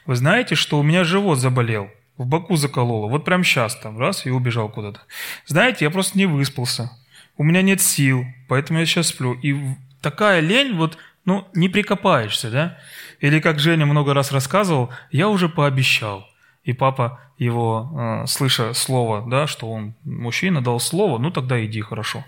Вы 0.05 0.15
знаете, 0.17 0.55
что 0.55 0.79
у 0.79 0.83
меня 0.83 1.05
живот 1.05 1.39
заболел, 1.39 1.91
в 2.23 2.27
боку 2.27 2.57
закололо, 2.57 3.09
вот 3.09 3.25
прям 3.25 3.45
сейчас 3.45 3.77
там, 3.77 3.99
раз, 3.99 4.27
и 4.27 4.31
убежал 4.31 4.69
куда-то. 4.69 5.01
Знаете, 5.47 5.85
я 5.85 5.91
просто 5.91 6.19
не 6.19 6.27
выспался 6.27 6.91
у 7.37 7.45
меня 7.45 7.63
нет 7.63 7.81
сил, 7.81 8.25
поэтому 8.49 8.79
я 8.79 8.87
сейчас 8.87 9.09
сплю. 9.09 9.35
И 9.35 9.57
такая 10.01 10.41
лень, 10.41 10.77
вот, 10.77 10.99
ну, 11.25 11.49
не 11.55 11.69
прикопаешься, 11.69 12.51
да? 12.51 12.79
Или, 13.21 13.41
как 13.41 13.59
Женя 13.59 13.87
много 13.87 14.15
раз 14.15 14.33
рассказывал, 14.33 14.91
я 15.11 15.29
уже 15.29 15.49
пообещал. 15.49 16.27
И 16.65 16.73
папа 16.73 17.21
его, 17.39 18.23
э, 18.23 18.27
слыша 18.27 18.73
слово, 18.75 19.29
да, 19.29 19.47
что 19.47 19.71
он 19.71 19.95
мужчина, 20.05 20.63
дал 20.63 20.79
слово, 20.79 21.19
ну 21.19 21.31
тогда 21.31 21.65
иди, 21.65 21.81
хорошо. 21.81 22.25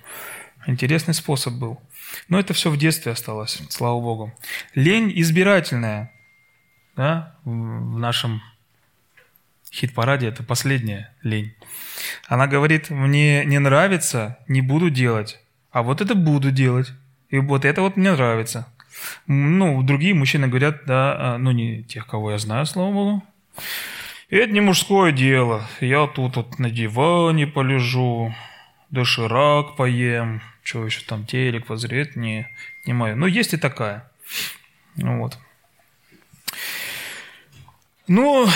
Интересный 0.67 1.15
способ 1.15 1.55
был. 1.55 1.81
Но 2.29 2.39
это 2.39 2.55
все 2.55 2.71
в 2.71 2.77
детстве 2.77 3.13
осталось, 3.13 3.63
слава 3.69 4.01
богу. 4.01 4.33
Лень 4.75 5.13
избирательная, 5.15 6.13
да, 6.97 7.37
в 7.45 7.99
нашем 7.99 8.43
хит-параде 9.75 10.29
это 10.29 10.43
последняя 10.43 11.13
лень. 11.23 11.55
Она 12.29 12.47
говорит, 12.47 12.91
мне 12.91 13.45
не 13.45 13.59
нравится, 13.59 14.39
не 14.47 14.61
буду 14.61 14.91
делать, 14.91 15.41
а 15.71 15.83
вот 15.83 16.01
это 16.01 16.15
буду 16.15 16.51
делать. 16.51 16.93
И 17.31 17.39
вот 17.39 17.65
это 17.65 17.81
вот 17.83 17.97
мне 17.97 18.13
нравится. 18.13 18.69
Ну, 19.27 19.83
другие 19.83 20.15
мужчины 20.15 20.47
говорят, 20.47 20.85
да, 20.87 21.35
а, 21.35 21.39
ну 21.39 21.51
не 21.51 21.83
тех, 21.83 22.07
кого 22.07 22.31
я 22.31 22.39
знаю, 22.39 22.67
слава 22.67 22.93
богу. 22.93 23.23
Это 24.31 24.53
не 24.53 24.61
мужское 24.61 25.11
дело. 25.13 25.67
Я 25.81 26.07
тут 26.07 26.37
вот 26.37 26.59
на 26.59 26.71
диване 26.71 27.47
полежу, 27.47 28.35
доширак 28.91 29.77
поем, 29.77 30.41
что 30.63 30.85
еще 30.85 31.03
там, 31.05 31.27
телек 31.27 31.69
возрет, 31.69 32.17
не, 32.17 32.47
не 32.87 32.93
мое. 32.93 33.17
Но 33.17 33.27
есть 33.27 33.53
и 33.53 33.57
такая. 33.57 34.11
Ну 34.97 35.21
вот. 35.21 35.39
Ну, 38.07 38.47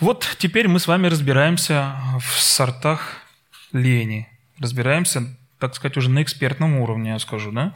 вот 0.00 0.36
теперь 0.38 0.68
мы 0.68 0.78
с 0.78 0.86
вами 0.86 1.06
разбираемся 1.06 1.96
в 2.20 2.40
сортах 2.40 3.16
лени. 3.72 4.28
Разбираемся, 4.58 5.36
так 5.58 5.74
сказать, 5.74 5.96
уже 5.96 6.10
на 6.10 6.22
экспертном 6.22 6.78
уровне, 6.78 7.10
я 7.10 7.18
скажу, 7.18 7.52
да? 7.52 7.74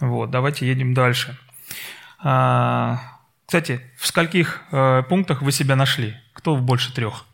Вот, 0.00 0.30
давайте 0.30 0.66
едем 0.66 0.94
дальше. 0.94 1.38
А, 2.18 3.00
кстати, 3.46 3.80
в 3.96 4.06
скольких 4.06 4.62
э, 4.70 5.02
пунктах 5.08 5.42
вы 5.42 5.52
себя 5.52 5.76
нашли? 5.76 6.16
Кто 6.34 6.54
в 6.54 6.62
больше 6.62 6.94
трех? 6.94 7.26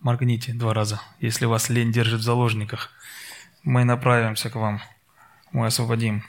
Моргните 0.00 0.52
два 0.52 0.74
раза, 0.74 1.00
если 1.20 1.46
вас 1.46 1.68
лень 1.68 1.92
держит 1.92 2.20
в 2.20 2.24
заложниках. 2.24 2.90
Мы 3.62 3.84
направимся 3.84 4.50
к 4.50 4.56
вам, 4.56 4.82
мы 5.52 5.66
освободим. 5.66 6.24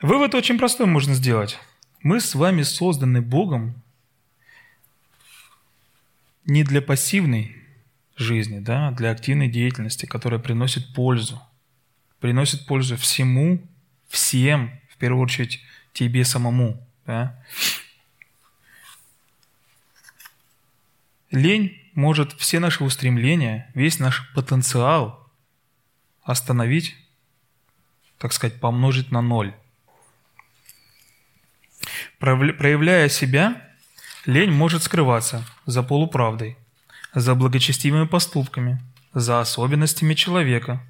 Вывод 0.00 0.34
очень 0.34 0.58
простой 0.58 0.86
можно 0.86 1.14
сделать. 1.14 1.58
Мы 2.02 2.20
с 2.20 2.34
вами 2.34 2.62
созданы 2.62 3.22
Богом 3.22 3.82
не 6.44 6.62
для 6.62 6.82
пассивной 6.82 7.56
жизни, 8.16 8.58
да, 8.58 8.88
а 8.88 8.92
для 8.92 9.10
активной 9.10 9.48
деятельности, 9.48 10.06
которая 10.06 10.40
приносит 10.40 10.94
пользу. 10.94 11.42
Приносит 12.20 12.66
пользу 12.66 12.96
всему, 12.96 13.66
всем, 14.08 14.70
в 14.88 14.96
первую 14.96 15.22
очередь 15.22 15.60
тебе 15.92 16.24
самому. 16.24 16.86
Да. 17.06 17.42
Лень 21.30 21.80
может 21.94 22.32
все 22.34 22.60
наши 22.60 22.84
устремления, 22.84 23.70
весь 23.74 23.98
наш 23.98 24.32
потенциал 24.34 25.30
остановить, 26.22 26.96
так 28.18 28.32
сказать, 28.32 28.60
помножить 28.60 29.10
на 29.10 29.20
ноль. 29.20 29.54
Проявляя 32.18 33.08
себя, 33.08 33.68
Лень 34.24 34.52
может 34.52 34.82
скрываться 34.82 35.44
за 35.66 35.82
полуправдой, 35.82 36.56
за 37.14 37.34
благочестивыми 37.34 38.06
поступками, 38.06 38.80
за 39.12 39.40
особенностями 39.40 40.14
человека, 40.14 40.80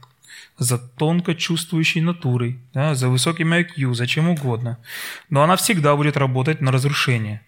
за 0.58 0.78
тонко 0.78 1.34
чувствующей 1.34 2.00
натурой, 2.00 2.58
да, 2.72 2.94
за 2.94 3.08
высоким 3.08 3.52
IQ, 3.52 3.94
за 3.94 4.06
чем 4.06 4.28
угодно. 4.28 4.78
Но 5.30 5.42
она 5.42 5.56
всегда 5.56 5.96
будет 5.96 6.16
работать 6.16 6.60
на 6.60 6.70
разрушение, 6.70 7.42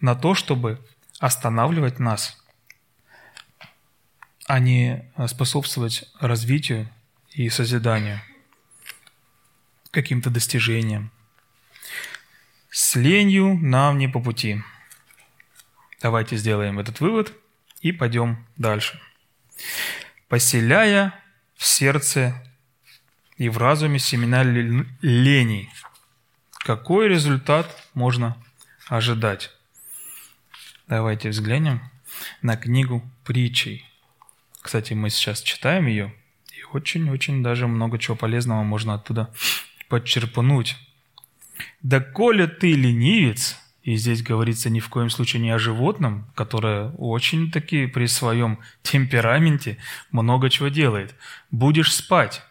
на 0.00 0.14
то, 0.14 0.34
чтобы 0.34 0.78
останавливать 1.18 1.98
нас, 1.98 2.42
а 4.46 4.58
не 4.58 5.04
способствовать 5.26 6.04
развитию 6.20 6.88
и 7.32 7.48
созиданию, 7.48 8.20
каким-то 9.90 10.30
достижениям. 10.30 11.10
С 12.70 12.96
ленью 12.96 13.56
нам 13.60 13.98
не 13.98 14.08
по 14.08 14.20
пути. 14.20 14.62
Давайте 16.04 16.36
сделаем 16.36 16.78
этот 16.78 17.00
вывод 17.00 17.32
и 17.80 17.90
пойдем 17.90 18.44
дальше. 18.58 19.00
Поселяя 20.28 21.18
в 21.56 21.64
сердце 21.64 22.34
и 23.38 23.48
в 23.48 23.56
разуме 23.56 23.98
семена 23.98 24.42
лени, 24.42 25.70
какой 26.58 27.08
результат 27.08 27.74
можно 27.94 28.36
ожидать? 28.86 29.50
Давайте 30.88 31.30
взглянем 31.30 31.80
на 32.42 32.58
книгу 32.58 33.02
притчей. 33.24 33.88
Кстати, 34.60 34.92
мы 34.92 35.08
сейчас 35.08 35.40
читаем 35.40 35.86
ее, 35.86 36.14
и 36.52 36.64
очень-очень 36.64 37.42
даже 37.42 37.66
много 37.66 37.98
чего 37.98 38.14
полезного 38.14 38.62
можно 38.62 38.92
оттуда 38.92 39.32
подчерпнуть. 39.88 40.76
«Да 41.80 42.00
коли 42.00 42.44
ты 42.44 42.72
ленивец, 42.72 43.58
и 43.84 43.96
здесь 43.96 44.22
говорится 44.22 44.70
ни 44.70 44.80
в 44.80 44.88
коем 44.88 45.10
случае 45.10 45.42
не 45.42 45.50
о 45.50 45.58
животном, 45.58 46.26
которое 46.34 46.88
очень-таки 46.92 47.86
при 47.86 48.06
своем 48.06 48.58
темпераменте 48.82 49.76
много 50.10 50.48
чего 50.48 50.68
делает. 50.68 51.14
Будешь 51.50 51.94
спать. 51.94 52.42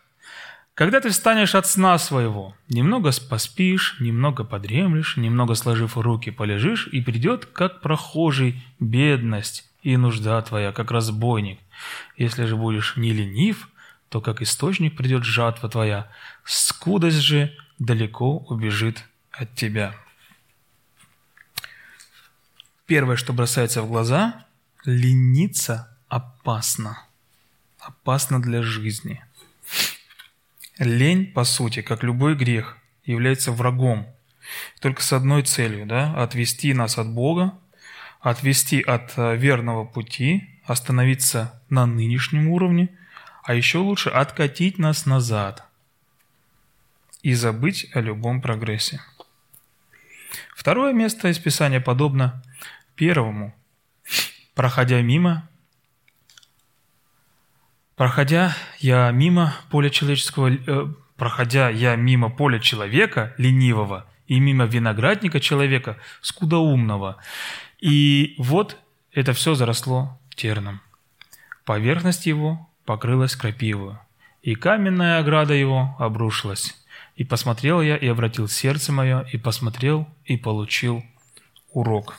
Когда 0.75 1.01
ты 1.01 1.09
встанешь 1.09 1.55
от 1.55 1.65
сна 1.65 1.97
своего, 1.97 2.55
немного 2.69 3.11
поспишь, 3.27 3.97
немного 3.99 4.43
подремлешь, 4.43 5.17
немного 5.17 5.55
сложив 5.55 5.97
руки 5.97 6.29
полежишь, 6.29 6.87
и 6.91 7.01
придет, 7.01 7.47
как 7.47 7.81
прохожий, 7.81 8.63
бедность 8.79 9.69
и 9.81 9.97
нужда 9.97 10.39
твоя, 10.43 10.71
как 10.71 10.91
разбойник. 10.91 11.59
Если 12.15 12.45
же 12.45 12.55
будешь 12.55 12.95
не 12.95 13.11
ленив, 13.11 13.69
то 14.09 14.21
как 14.21 14.43
источник 14.43 14.95
придет 14.95 15.23
жатва 15.23 15.67
твоя, 15.67 16.11
скудость 16.43 17.21
же 17.21 17.55
далеко 17.79 18.37
убежит 18.37 19.03
от 19.31 19.55
тебя». 19.55 19.95
Первое, 22.85 23.15
что 23.15 23.33
бросается 23.33 23.81
в 23.81 23.87
глаза– 23.87 24.45
лениться 24.85 25.97
опасно. 26.09 27.05
опасна 27.79 28.41
для 28.41 28.61
жизни. 28.61 29.23
Лень, 30.77 31.31
по 31.31 31.43
сути, 31.43 31.81
как 31.81 32.03
любой 32.03 32.35
грех, 32.35 32.77
является 33.05 33.51
врагом. 33.51 34.07
Только 34.79 35.01
с 35.01 35.13
одной 35.13 35.43
целью, 35.43 35.85
да, 35.85 36.13
отвести 36.21 36.73
нас 36.73 36.97
от 36.97 37.09
Бога, 37.09 37.57
отвести 38.19 38.81
от 38.81 39.13
э, 39.17 39.35
верного 39.37 39.85
пути, 39.85 40.49
остановиться 40.65 41.61
на 41.69 41.85
нынешнем 41.85 42.49
уровне, 42.49 42.89
а 43.43 43.53
еще 43.53 43.79
лучше 43.79 44.09
откатить 44.09 44.77
нас 44.77 45.05
назад 45.05 45.65
и 47.21 47.33
забыть 47.33 47.87
о 47.93 48.01
любом 48.01 48.41
прогрессе. 48.41 49.01
Второе 50.55 50.93
место 50.93 51.29
из 51.29 51.39
Писания 51.39 51.81
подобно 51.81 52.41
первому. 52.95 53.53
Проходя 54.55 55.01
мимо, 55.01 55.49
проходя 57.95 58.55
я 58.79 59.11
мимо 59.11 59.53
поля 59.69 59.89
человеческого, 59.89 60.51
э, 60.51 60.87
проходя 61.15 61.69
я 61.69 61.95
мимо 61.95 62.29
поля 62.29 62.59
человека 62.59 63.33
ленивого 63.37 64.05
и 64.27 64.39
мимо 64.39 64.65
виноградника 64.65 65.39
человека 65.39 65.97
скудоумного, 66.21 67.17
и 67.79 68.35
вот 68.37 68.77
это 69.11 69.33
все 69.33 69.55
заросло 69.55 70.19
терном. 70.35 70.81
Поверхность 71.65 72.25
его 72.25 72.69
покрылась 72.85 73.35
крапивою, 73.35 73.99
и 74.41 74.55
каменная 74.55 75.19
ограда 75.19 75.53
его 75.53 75.95
обрушилась. 75.99 76.75
И 77.15 77.23
посмотрел 77.23 77.81
я, 77.81 77.95
и 77.95 78.07
обратил 78.07 78.47
сердце 78.47 78.91
мое, 78.91 79.21
и 79.31 79.37
посмотрел, 79.37 80.07
и 80.25 80.35
получил 80.35 81.03
урок. 81.71 82.17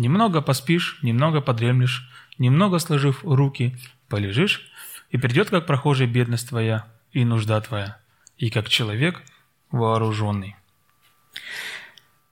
Немного 0.00 0.40
поспишь, 0.40 0.98
немного 1.02 1.40
подремлешь, 1.40 2.08
немного 2.38 2.78
сложив 2.78 3.22
руки, 3.22 3.76
полежишь, 4.08 4.70
и 5.10 5.18
придет, 5.18 5.50
как 5.50 5.66
прохожий, 5.66 6.06
бедность 6.06 6.48
твоя 6.48 6.86
и 7.12 7.24
нужда 7.24 7.60
твоя, 7.60 7.98
и 8.38 8.50
как 8.50 8.68
человек 8.68 9.22
вооруженный. 9.70 10.56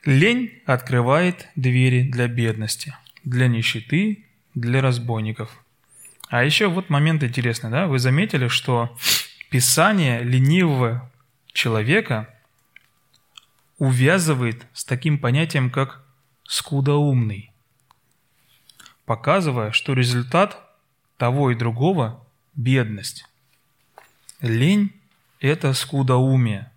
Лень 0.04 0.62
открывает 0.64 1.48
двери 1.56 2.02
для 2.02 2.26
бедности, 2.28 2.96
для 3.24 3.48
нищеты, 3.48 4.24
для 4.54 4.80
разбойников– 4.80 5.50
а 6.28 6.44
еще 6.44 6.68
вот 6.68 6.90
момент 6.90 7.22
интересный, 7.24 7.70
да? 7.70 7.86
Вы 7.86 7.98
заметили, 7.98 8.48
что 8.48 8.94
писание 9.50 10.22
ленивого 10.22 11.10
человека 11.52 12.28
увязывает 13.78 14.66
с 14.74 14.84
таким 14.84 15.18
понятием, 15.18 15.70
как 15.70 16.04
скудоумный, 16.44 17.47
показывая, 19.08 19.72
что 19.72 19.94
результат 19.94 20.60
того 21.16 21.50
и 21.50 21.54
другого– 21.54 22.22
бедность. 22.54 23.24
Лень– 24.42 24.92
это 25.40 25.72
скудоумие. 25.72 26.70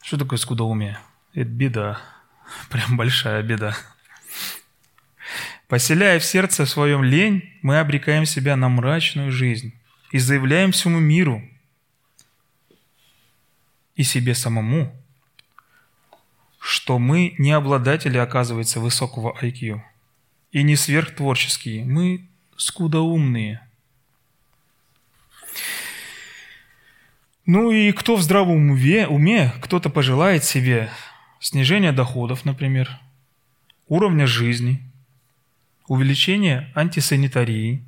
Что 0.00 0.16
такое 0.16 0.38
скудоумие? 0.38 1.00
Это 1.34 1.50
беда, 1.50 2.00
прям 2.70 2.96
большая 2.96 3.42
беда. 3.42 3.76
Поселяя 5.66 6.20
в 6.20 6.24
сердце 6.24 6.66
своем 6.66 7.02
лень, 7.02 7.52
мы 7.62 7.80
обрекаем 7.80 8.24
себя 8.24 8.54
на 8.54 8.68
мрачную 8.68 9.32
жизнь 9.32 9.74
и 10.12 10.18
заявляем 10.18 10.70
всему 10.70 11.00
миру 11.00 11.42
и 13.96 14.04
себе 14.04 14.36
самому, 14.36 14.94
что 16.60 17.00
мы 17.00 17.34
не 17.38 17.50
обладатели, 17.50 18.18
оказывается, 18.18 18.78
высокого 18.78 19.36
IQ 19.42 19.82
и 20.52 20.62
не 20.62 20.76
сверхтворческие, 20.76 21.84
мы 21.84 22.28
скудоумные. 22.56 23.66
Ну 27.44 27.72
и 27.72 27.90
кто 27.92 28.16
в 28.16 28.22
здравом 28.22 28.70
уме, 28.70 29.08
уме 29.08 29.52
кто-то 29.60 29.90
пожелает 29.90 30.44
себе 30.44 30.90
снижения 31.40 31.92
доходов, 31.92 32.44
например, 32.44 33.00
уровня 33.88 34.26
жизни– 34.26 34.80
увеличение 35.88 36.72
антисанитарии, 36.74 37.84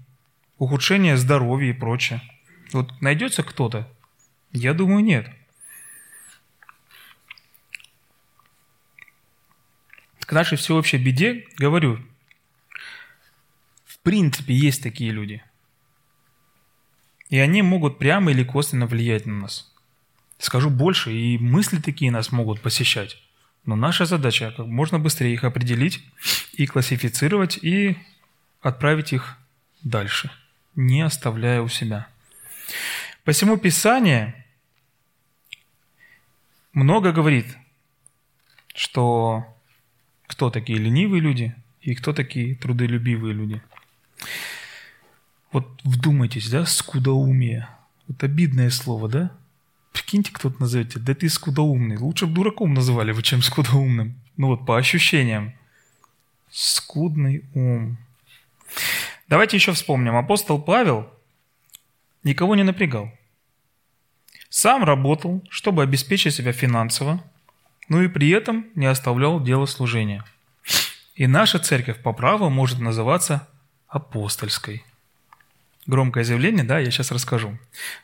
ухудшение 0.59 1.16
здоровья 1.16 1.70
и 1.70 1.72
прочее. 1.72 2.20
Вот 2.72 3.00
найдется 3.00 3.42
кто-то? 3.42 3.88
Я 4.53 4.74
думаю, 4.74 5.05
нет. 5.05 5.29
К 10.20 10.33
нашей 10.33 10.59
всеобщей 10.59 10.98
беде, 10.98 11.46
говорю, 11.57 11.98
принципе 14.05 14.55
есть 14.55 14.83
такие 14.83 15.11
люди. 15.11 15.43
И 17.31 17.38
они 17.38 17.62
могут 17.62 17.99
прямо 17.99 18.31
или 18.31 18.45
косвенно 18.45 18.87
влиять 18.87 19.27
на 19.27 19.35
нас. 19.35 19.73
Скажу 20.38 20.71
больше, 20.71 21.12
и 21.12 21.38
мысли 21.38 21.79
такие 21.81 22.11
нас 22.12 22.31
могут 22.31 22.61
посещать. 22.61 23.21
Но 23.64 23.77
наша 23.77 24.05
задача 24.05 24.53
как 24.57 24.67
можно 24.67 24.99
быстрее 24.99 25.33
их 25.33 25.43
определить 25.43 26.05
и 26.53 26.67
классифицировать, 26.67 27.59
и 27.62 27.97
отправить 28.61 29.12
их 29.12 29.38
дальше, 29.83 30.31
не 30.77 31.01
оставляя 31.01 31.62
у 31.62 31.69
себя. 31.69 32.07
Посему 33.25 33.57
Писание 33.57 34.45
много 36.75 37.12
говорит, 37.12 37.47
что 38.75 39.45
кто 40.27 40.51
такие 40.51 40.79
ленивые 40.79 41.21
люди 41.21 41.55
и 41.81 41.95
кто 41.95 42.12
такие 42.12 42.55
трудолюбивые 42.57 43.33
люди. 43.33 43.62
Вот 45.53 45.69
вдумайтесь, 45.85 46.51
да, 46.51 46.67
скудоумие. 46.67 47.69
Вот 48.09 48.23
обидное 48.23 48.71
слово, 48.71 49.09
да? 49.09 49.31
Прикиньте, 49.93 50.33
кто-то 50.33 50.61
назовет 50.61 50.93
тебя, 50.93 51.05
да 51.05 51.15
ты 51.15 51.29
скудоумный. 51.29 51.97
Лучше 51.97 52.27
бы 52.27 52.35
дураком 52.35 52.75
называли 52.75 53.13
бы, 53.13 53.23
чем 53.23 53.43
скудоумным. 53.43 54.19
Ну 54.37 54.49
вот, 54.49 54.67
по 54.67 54.77
ощущениям. 54.77 55.55
Скудный 56.51 57.45
ум. 57.55 57.97
Давайте 59.29 59.57
еще 59.57 59.73
вспомним. 59.73 60.17
Апостол 60.17 60.61
Павел 60.61 61.09
никого 62.25 62.57
не 62.57 62.65
напрягал. 62.65 63.13
Сам 64.49 64.85
работал, 64.85 65.43
чтобы 65.51 65.83
обеспечить 65.83 66.35
себя 66.35 66.53
финансово, 66.53 67.23
но 67.89 68.03
и 68.03 68.09
при 68.09 68.31
этом 68.31 68.67
не 68.75 68.87
оставлял 68.87 69.43
дело 69.43 69.67
служения. 69.67 70.25
И 71.15 71.27
наша 71.27 71.59
церковь 71.59 72.03
по 72.03 72.13
праву 72.13 72.51
может 72.51 72.81
называться 72.81 73.49
апостольской– 73.94 74.85
громкое 75.87 76.24
заявление, 76.24 76.64
да, 76.64 76.78
я 76.78 76.90
сейчас 76.90 77.11
расскажу. 77.11 77.59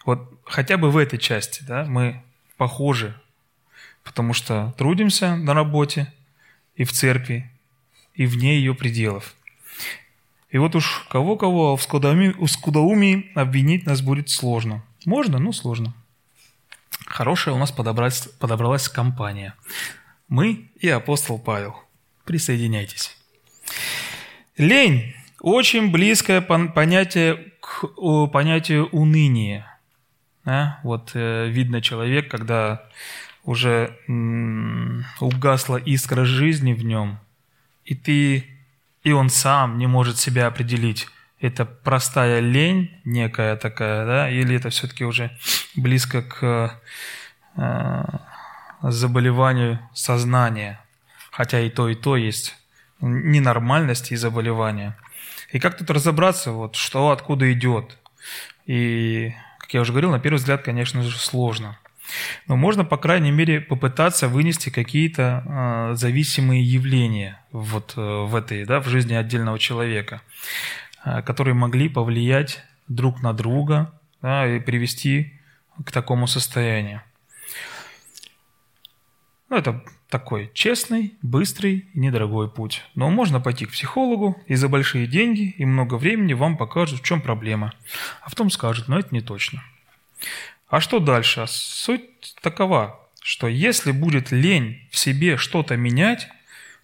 Вот 0.04 0.32
хотя 0.44 0.76
бы 0.76 0.90
в 0.90 0.96
этой 0.96 1.18
части, 1.18 1.62
да, 1.62 1.84
мы 1.84 2.22
похожи, 2.56 3.18
потому 4.04 4.32
что 4.34 4.74
трудимся 4.76 5.36
на 5.36 5.54
работе 5.54 6.12
и 6.74 6.84
в 6.84 6.92
церкви, 6.92 7.50
и 8.14 8.26
вне 8.26 8.56
ее 8.56 8.74
пределов. 8.74 9.34
И 10.50 10.58
вот 10.58 10.74
уж 10.74 11.06
кого-кого 11.10 11.76
в 11.76 11.82
скудоумии, 11.82 13.30
обвинить 13.34 13.86
нас 13.86 14.02
будет 14.02 14.30
сложно. 14.30 14.84
Можно, 15.04 15.38
но 15.38 15.52
сложно. 15.52 15.94
Хорошая 17.06 17.54
у 17.54 17.58
нас 17.58 17.70
подобралась, 17.70 18.26
подобралась 18.38 18.88
компания. 18.88 19.54
Мы 20.28 20.70
и 20.80 20.88
апостол 20.88 21.38
Павел. 21.38 21.76
Присоединяйтесь. 22.24 23.16
Лень– 24.56 25.14
очень 25.40 25.90
близкое 25.90 26.40
понятие 26.40 27.52
к 27.60 27.86
понятию 28.28 28.88
уныния. 28.88 29.78
Да? 30.44 30.80
Вот 30.82 31.12
э, 31.14 31.48
видно 31.48 31.82
человек, 31.82 32.30
когда 32.30 32.82
уже 33.44 33.96
угасла 35.20 35.76
искра 35.76 36.24
жизни 36.24 36.72
в 36.72 36.84
нем, 36.84 37.18
и 37.84 37.94
ты, 37.94 38.46
и 39.02 39.12
он 39.12 39.30
сам 39.30 39.78
не 39.78 39.86
может 39.86 40.18
себя 40.18 40.46
определить, 40.46 41.08
это 41.40 41.64
простая 41.64 42.40
лень 42.40 42.90
некая 43.04 43.56
такая, 43.56 44.04
да, 44.04 44.30
или 44.30 44.56
это 44.56 44.68
все-таки 44.68 45.04
уже 45.04 45.36
близко 45.74 46.22
к 46.22 46.80
э, 47.56 48.02
заболеванию 48.82 49.80
сознания, 49.94 50.80
хотя 51.30 51.60
и 51.60 51.70
то, 51.70 51.88
и 51.88 51.94
то 51.94 52.16
есть 52.16 52.56
ненормальность 53.00 54.12
и 54.12 54.16
заболевания. 54.16 54.96
И 55.52 55.58
как 55.58 55.76
тут 55.76 55.90
разобраться, 55.90 56.52
вот, 56.52 56.76
что 56.76 57.10
откуда 57.10 57.52
идет? 57.52 57.98
И, 58.66 59.34
как 59.58 59.74
я 59.74 59.80
уже 59.80 59.92
говорил, 59.92 60.10
на 60.10 60.20
первый 60.20 60.36
взгляд, 60.36 60.62
конечно 60.62 61.02
же, 61.02 61.18
сложно. 61.18 61.78
Но 62.46 62.56
можно, 62.56 62.84
по 62.84 62.96
крайней 62.96 63.30
мере, 63.30 63.60
попытаться 63.60 64.28
вынести 64.28 64.70
какие-то 64.70 65.44
э, 65.92 65.94
зависимые 65.96 66.62
явления 66.62 67.40
вот 67.52 67.94
э, 67.96 68.00
в 68.00 68.34
этой, 68.34 68.64
да, 68.64 68.80
в 68.80 68.88
жизни 68.88 69.14
отдельного 69.14 69.58
человека, 69.58 70.22
э, 71.04 71.22
которые 71.22 71.54
могли 71.54 71.88
повлиять 71.88 72.62
друг 72.88 73.22
на 73.22 73.32
друга 73.32 73.92
да, 74.22 74.46
и 74.46 74.60
привести 74.60 75.40
к 75.84 75.92
такому 75.92 76.26
состоянию. 76.26 77.02
Ну, 79.48 79.56
это 79.56 79.82
такой 80.10 80.50
честный, 80.54 81.14
быстрый 81.22 81.86
и 81.94 81.98
недорогой 81.98 82.50
путь. 82.50 82.82
Но 82.94 83.08
можно 83.10 83.40
пойти 83.40 83.64
к 83.64 83.70
психологу, 83.70 84.40
и 84.46 84.56
за 84.56 84.68
большие 84.68 85.06
деньги 85.06 85.54
и 85.56 85.64
много 85.64 85.94
времени 85.94 86.34
вам 86.34 86.56
покажут, 86.56 87.00
в 87.00 87.04
чем 87.04 87.20
проблема. 87.20 87.72
А 88.22 88.28
потом 88.28 88.50
скажут, 88.50 88.88
но 88.88 88.98
это 88.98 89.08
не 89.12 89.20
точно. 89.20 89.62
А 90.68 90.80
что 90.80 90.98
дальше? 90.98 91.44
Суть 91.48 92.02
такова, 92.42 93.00
что 93.22 93.46
если 93.48 93.92
будет 93.92 94.30
лень 94.30 94.86
в 94.90 94.98
себе 94.98 95.36
что-то 95.36 95.76
менять, 95.76 96.28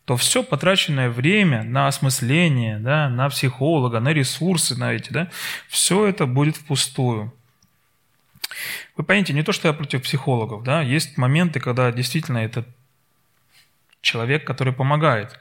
то 0.05 0.17
все 0.17 0.45
потраченное 0.45 1.11
время 1.11 1.65
на 1.65 1.89
осмысление, 1.89 2.79
да, 2.79 3.09
на 3.09 3.29
психолога, 3.29 3.99
на 3.99 4.13
ресурсы, 4.13 4.77
на 4.77 4.93
эти, 4.93 5.13
да, 5.13 5.31
все 5.69 6.07
это 6.07 6.27
будет 6.27 6.57
впустую. 6.57 7.35
Вы 8.97 9.05
поймите, 9.05 9.33
не 9.33 9.43
то, 9.43 9.53
что 9.53 9.67
я 9.69 9.75
против 9.75 10.03
психологов, 10.05 10.63
да, 10.63 10.81
есть 10.81 11.19
моменты, 11.19 11.59
когда 11.59 11.91
действительно 11.91 12.39
это 12.39 12.65
человек, 14.07 14.47
который 14.47 14.73
помогает. 14.73 15.39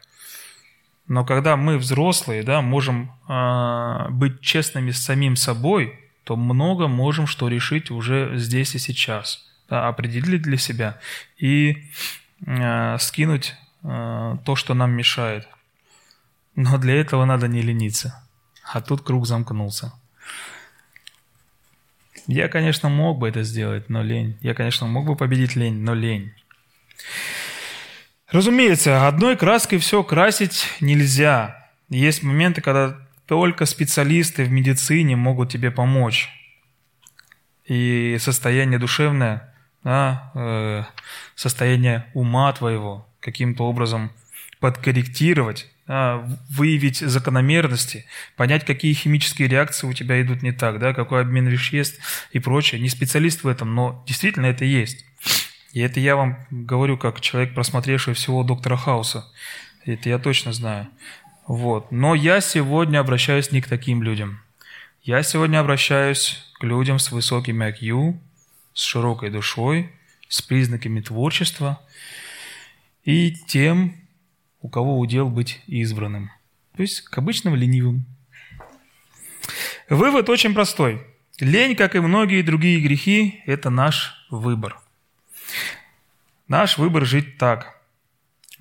Но 1.08 1.24
когда 1.24 1.56
мы 1.56 1.78
взрослые, 1.78 2.44
да, 2.44 2.62
можем 2.62 3.12
э, 3.30 4.10
быть 4.10 4.42
честными 4.42 4.92
с 4.92 5.04
самим 5.04 5.36
собой, 5.36 6.00
то 6.24 6.36
много 6.36 6.88
можем 6.88 7.28
что 7.28 7.48
решить 7.48 7.92
уже 7.92 8.32
здесь 8.38 8.74
и 8.74 8.80
сейчас, 8.80 9.46
да, 9.70 9.88
определить 9.88 10.42
для 10.42 10.58
себя 10.58 11.00
и 11.38 11.86
э, 12.46 12.98
скинуть 12.98 13.54
э, 13.84 14.38
то, 14.44 14.56
что 14.56 14.74
нам 14.74 14.92
мешает. 14.92 15.48
Но 16.56 16.78
для 16.80 16.96
этого 16.96 17.26
надо 17.26 17.48
не 17.48 17.62
лениться. 17.62 18.24
А 18.74 18.82
тут 18.82 19.04
круг 19.04 19.28
замкнулся. 19.28 19.94
Я, 22.26 22.48
конечно, 22.48 22.90
мог 22.90 23.20
бы 23.20 23.30
это 23.30 23.44
сделать, 23.44 23.90
но 23.90 24.02
лень. 24.02 24.38
Я, 24.42 24.56
конечно, 24.56 24.88
мог 24.88 25.06
бы 25.06 25.16
победить 25.16 25.56
лень, 25.56 25.84
но 25.84 25.94
лень. 25.94 26.34
Разумеется, 28.32 29.08
одной 29.08 29.38
краской 29.38 29.78
все 29.78 30.04
красить 30.04 30.68
нельзя. 30.82 31.70
Есть 31.90 32.24
моменты, 32.24 32.62
когда 32.62 32.98
только 33.28 33.66
специалисты 33.66 34.44
в 34.44 34.52
медицине 34.52 35.16
могут 35.16 35.52
тебе 35.52 35.72
помочь. 35.72 36.30
И 37.66 38.18
состояние 38.20 38.80
душевное, 38.80 39.54
да, 39.84 40.32
э, 40.36 40.84
состояние 41.36 42.06
ума 42.14 42.52
твоего 42.54 43.08
каким-то 43.20 43.64
образом 43.64 44.12
подкорректировать, 44.60 45.68
да, 45.88 46.28
выявить 46.50 46.98
закономерности, 46.98 48.06
понять, 48.36 48.66
какие 48.66 48.94
химические 48.94 49.48
реакции 49.48 49.86
у 49.86 49.94
тебя 49.94 50.20
идут 50.22 50.42
не 50.42 50.52
так, 50.52 50.80
да, 50.80 50.94
какой 50.94 51.22
обмен 51.22 51.48
веществ 51.48 52.00
и 52.32 52.40
прочее. 52.40 52.82
Не 52.82 52.90
специалист 52.90 53.44
в 53.44 53.48
этом, 53.48 53.74
но 53.76 54.04
действительно 54.08 54.48
это 54.48 54.66
есть. 54.66 55.06
И 55.76 55.82
это 55.82 56.00
я 56.00 56.16
вам 56.16 56.38
говорю 56.50 56.98
как 56.98 57.20
человек, 57.20 57.54
просмотревший 57.54 58.14
всего 58.14 58.44
доктора 58.44 58.78
Хауса. 58.78 59.30
Это 59.84 60.08
я 60.08 60.20
точно 60.20 60.54
знаю. 60.54 60.88
Вот. 61.48 61.92
Но 61.92 62.16
я 62.16 62.40
сегодня 62.40 63.00
обращаюсь 63.00 63.52
не 63.52 63.60
к 63.60 63.68
таким 63.68 64.02
людям. 64.02 64.40
Я 65.02 65.22
сегодня 65.22 65.60
обращаюсь 65.60 66.50
к 66.60 66.64
людям 66.64 66.98
с 66.98 67.12
высоким 67.12 67.62
IQ, 67.62 68.18
с 68.74 68.84
широкой 68.84 69.32
душой, 69.32 69.92
с 70.30 70.42
признаками 70.42 71.02
творчества 71.02 71.82
и 73.04 73.34
тем, 73.34 73.98
у 74.62 74.70
кого 74.70 74.98
удел 74.98 75.30
быть 75.30 75.62
избранным. 75.68 76.32
То 76.78 76.84
есть 76.84 77.02
к 77.02 77.18
обычным 77.18 77.54
ленивым. 77.54 78.06
Вывод 79.90 80.30
очень 80.30 80.54
простой. 80.54 81.06
Лень, 81.42 81.76
как 81.76 81.96
и 81.96 82.00
многие 82.00 82.44
другие 82.44 82.80
грехи, 82.80 83.42
это 83.46 83.70
наш 83.70 84.26
выбор. 84.30 84.80
Наш 86.48 86.78
выбор 86.78 87.06
жить 87.06 87.38
так. 87.38 87.76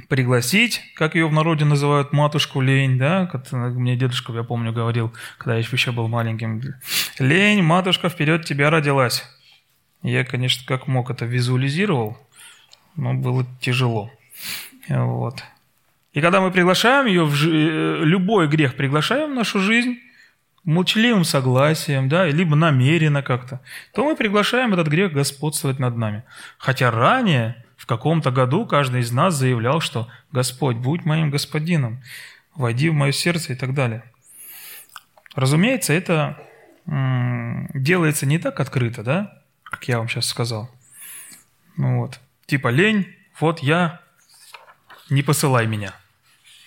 Пригласить, 0.09 0.81
как 0.97 1.15
ее 1.15 1.29
в 1.29 1.33
народе 1.33 1.65
называют, 1.65 2.13
матушку 2.13 2.61
лень, 2.61 2.99
да, 2.99 3.27
как 3.27 3.51
мне 3.53 3.97
дедушка, 3.97 4.33
я 4.33 4.43
помню, 4.43 4.73
говорил, 4.73 5.13
когда 5.39 5.55
я 5.55 5.61
еще 5.61 5.93
был 5.93 6.09
маленьким. 6.09 6.63
Лень, 7.19 7.63
матушка, 7.63 8.09
вперед 8.09 8.45
тебя 8.45 8.71
родилась. 8.71 9.25
Я, 10.03 10.25
конечно, 10.25 10.65
как 10.67 10.87
мог 10.87 11.11
это 11.11 11.25
визуализировал, 11.25 12.19
но 12.97 13.15
было 13.15 13.47
тяжело. 13.61 14.11
Вот. 14.89 15.43
И 16.13 16.21
когда 16.21 16.41
мы 16.41 16.51
приглашаем 16.51 17.07
ее, 17.07 17.25
в 17.25 17.35
жи... 17.35 17.51
Э, 17.51 18.05
любой 18.05 18.49
грех 18.49 18.77
приглашаем 18.77 19.33
в 19.33 19.35
нашу 19.35 19.61
жизнь, 19.61 19.99
молчаливым 20.65 21.25
согласием, 21.25 22.09
да, 22.09 22.27
либо 22.27 22.55
намеренно 22.55 23.23
как-то, 23.23 23.61
то 23.93 24.05
мы 24.05 24.17
приглашаем 24.17 24.73
этот 24.73 24.89
грех 24.89 25.13
господствовать 25.13 25.79
над 25.79 25.97
нами. 25.97 26.23
Хотя 26.59 26.91
ранее, 26.91 27.64
в 27.85 27.87
каком-то 27.87 28.31
году, 28.31 28.65
каждый 28.65 29.03
из 29.03 29.13
нас 29.13 29.35
заявлял, 29.35 29.79
что 29.79 30.09
«Господь, 30.33 30.77
будь 30.77 31.05
моим 31.05 31.29
господином, 31.29 32.03
войди 32.55 32.89
в 32.89 32.95
мое 32.95 33.13
сердце» 33.13 33.53
и 33.53 33.57
так 33.57 33.75
далее. 33.75 34.11
Разумеется, 35.35 35.93
это 35.93 36.43
делается 36.87 38.25
не 38.25 38.39
так 38.39 38.59
открыто, 38.59 39.03
да, 39.03 39.43
как 39.65 39.87
я 39.87 39.99
вам 39.99 40.09
сейчас 40.09 40.27
сказал. 40.27 40.71
Ну 41.77 41.99
вот. 41.99 42.21
Типа 42.47 42.69
лень, 42.69 43.15
вот 43.39 43.59
я, 43.59 44.01
не 45.11 45.23
посылай 45.23 45.67
меня. 45.67 45.95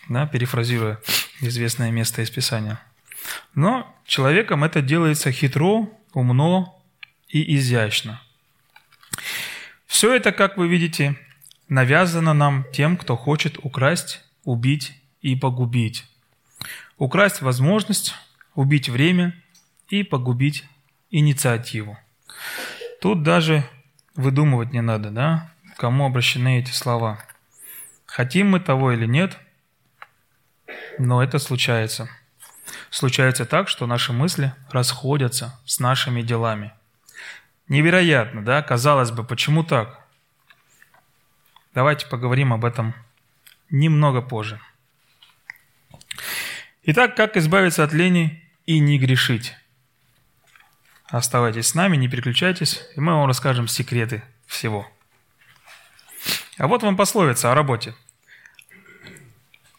Да, 0.09 0.27
перефразируя 0.27 0.99
известное 1.41 1.89
место 1.89 2.21
из 2.21 2.29
Писания. 2.29 2.79
Но 3.55 3.91
человеком 4.05 4.63
это 4.63 4.83
делается 4.83 5.31
хитро, 5.31 5.89
умно 6.13 6.79
и 7.27 7.55
изящно. 7.55 8.21
Все 9.87 10.15
это, 10.15 10.31
как 10.31 10.57
вы 10.57 10.67
видите, 10.67 11.15
навязано 11.67 12.33
нам 12.33 12.65
тем, 12.71 12.97
кто 12.97 13.17
хочет 13.17 13.57
украсть, 13.63 14.21
убить 14.43 14.93
и 15.21 15.35
погубить. 15.35 16.05
Украсть 16.97 17.41
возможность, 17.41 18.13
убить 18.53 18.89
время 18.89 19.33
и 19.89 20.03
погубить 20.03 20.65
инициативу. 21.09 21.97
Тут 23.01 23.23
даже 23.23 23.67
выдумывать 24.15 24.73
не 24.73 24.81
надо, 24.81 25.09
да, 25.09 25.51
кому 25.77 26.05
обращены 26.05 26.59
эти 26.59 26.71
слова. 26.71 27.19
Хотим 28.05 28.51
мы 28.51 28.59
того 28.59 28.91
или 28.91 29.05
нет, 29.05 29.37
но 30.99 31.23
это 31.23 31.39
случается– 31.39 32.09
случается 32.89 33.45
так, 33.45 33.67
что 33.67 33.85
наши 33.85 34.13
мысли 34.13 34.53
расходятся 34.71 35.59
с 35.65 35.79
нашими 35.79 36.21
делами. 36.21 36.73
Невероятно, 37.67 38.43
да? 38.43 38.61
Казалось 38.61 39.11
бы, 39.11 39.23
почему 39.23 39.63
так? 39.63 40.05
Давайте 41.73 42.07
поговорим 42.07 42.53
об 42.53 42.65
этом 42.65 42.93
немного 43.69 44.21
позже. 44.21 44.59
Итак, 46.83 47.15
как 47.15 47.35
избавиться 47.35 47.83
от 47.83 47.91
лени 47.91 48.43
и 48.65 48.79
не 48.79 48.97
грешить? 48.97 49.53
Оставайтесь 51.09 51.67
с 51.67 51.75
нами, 51.75 51.97
не 51.97 52.07
переключайтесь, 52.07 52.81
и 52.95 52.99
мы 52.99 53.13
вам 53.13 53.27
расскажем 53.27 53.67
секреты 53.67 54.23
всего. 54.45 54.89
А 56.57 56.67
вот 56.67 56.83
вам 56.83 56.97
пословица 56.97 57.51
о 57.51 57.55
работе. 57.55 57.93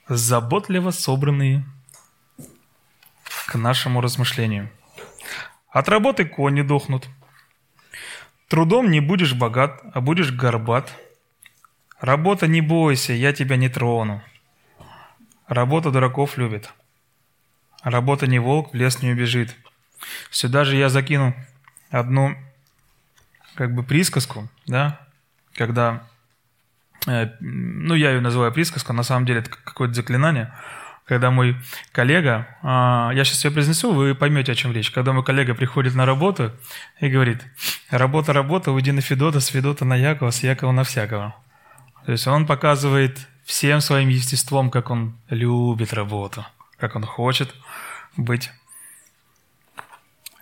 Заботливо 0.09 0.91
собранные 0.91 1.65
к 3.47 3.55
нашему 3.57 4.01
размышлению. 4.01 4.71
От 5.71 5.89
работы 5.89 6.25
кони 6.25 6.63
дохнут. 6.63 7.09
Трудом 8.49 8.91
не 8.91 9.01
будешь 9.01 9.35
богат, 9.35 9.81
а 9.93 10.01
будешь 10.01 10.33
горбат. 10.33 10.93
Работа 12.01 12.47
не 12.47 12.61
бойся, 12.61 13.13
я 13.13 13.33
тебя 13.33 13.57
не 13.57 13.69
трону. 13.69 14.23
Работа 15.47 15.91
дураков 15.91 16.39
любит. 16.39 16.73
Работа 17.83 18.27
не 18.27 18.39
волк, 18.39 18.73
в 18.73 18.75
лес 18.75 19.03
не 19.03 19.11
убежит. 19.11 19.55
Сюда 20.31 20.65
же 20.65 20.77
я 20.77 20.89
закину 20.89 21.35
одну 21.91 22.37
как 23.55 23.75
бы 23.75 23.83
присказку, 23.83 24.49
да, 24.67 25.01
когда, 25.55 26.05
э, 27.07 27.31
ну, 27.41 27.95
я 27.95 28.13
ее 28.13 28.21
называю 28.21 28.53
присказка, 28.53 28.93
на 28.93 29.03
самом 29.03 29.27
деле 29.27 29.41
это 29.41 29.51
какое-то 29.51 29.95
заклинание– 29.95 30.55
когда 31.09 31.31
мой 31.31 31.57
коллега, 31.91 32.47
а, 32.63 33.11
я 33.15 33.25
сейчас 33.25 33.39
все 33.39 33.51
произнесу, 33.51 33.93
вы 33.95 34.15
поймете, 34.15 34.53
о 34.53 34.55
чем 34.55 34.73
речь. 34.73 34.91
Когда 34.91 35.15
мой 35.15 35.25
коллега 35.25 35.55
приходит 35.55 35.95
на 35.95 36.05
работу 36.05 36.53
и 37.01 37.09
говорит, 37.09 37.43
работа, 37.89 38.35
работа, 38.35 38.73
уйди 38.73 38.93
на 38.93 39.01
Федота, 39.01 39.41
с 39.41 39.47
Федота 39.47 39.87
на 39.87 39.97
Якова, 39.97 40.31
с 40.31 40.43
Якова 40.43 40.71
на 40.71 40.85
всякого. 40.85 41.35
То 42.05 42.13
есть 42.13 42.27
он 42.27 42.47
показывает 42.47 43.27
всем 43.47 43.81
своим 43.81 44.11
естеством, 44.11 44.71
как 44.71 44.91
он 44.91 45.17
любит 45.31 45.95
работу, 45.95 46.45
как 46.77 46.95
он 46.95 47.05
хочет 47.05 47.55
быть 48.19 48.51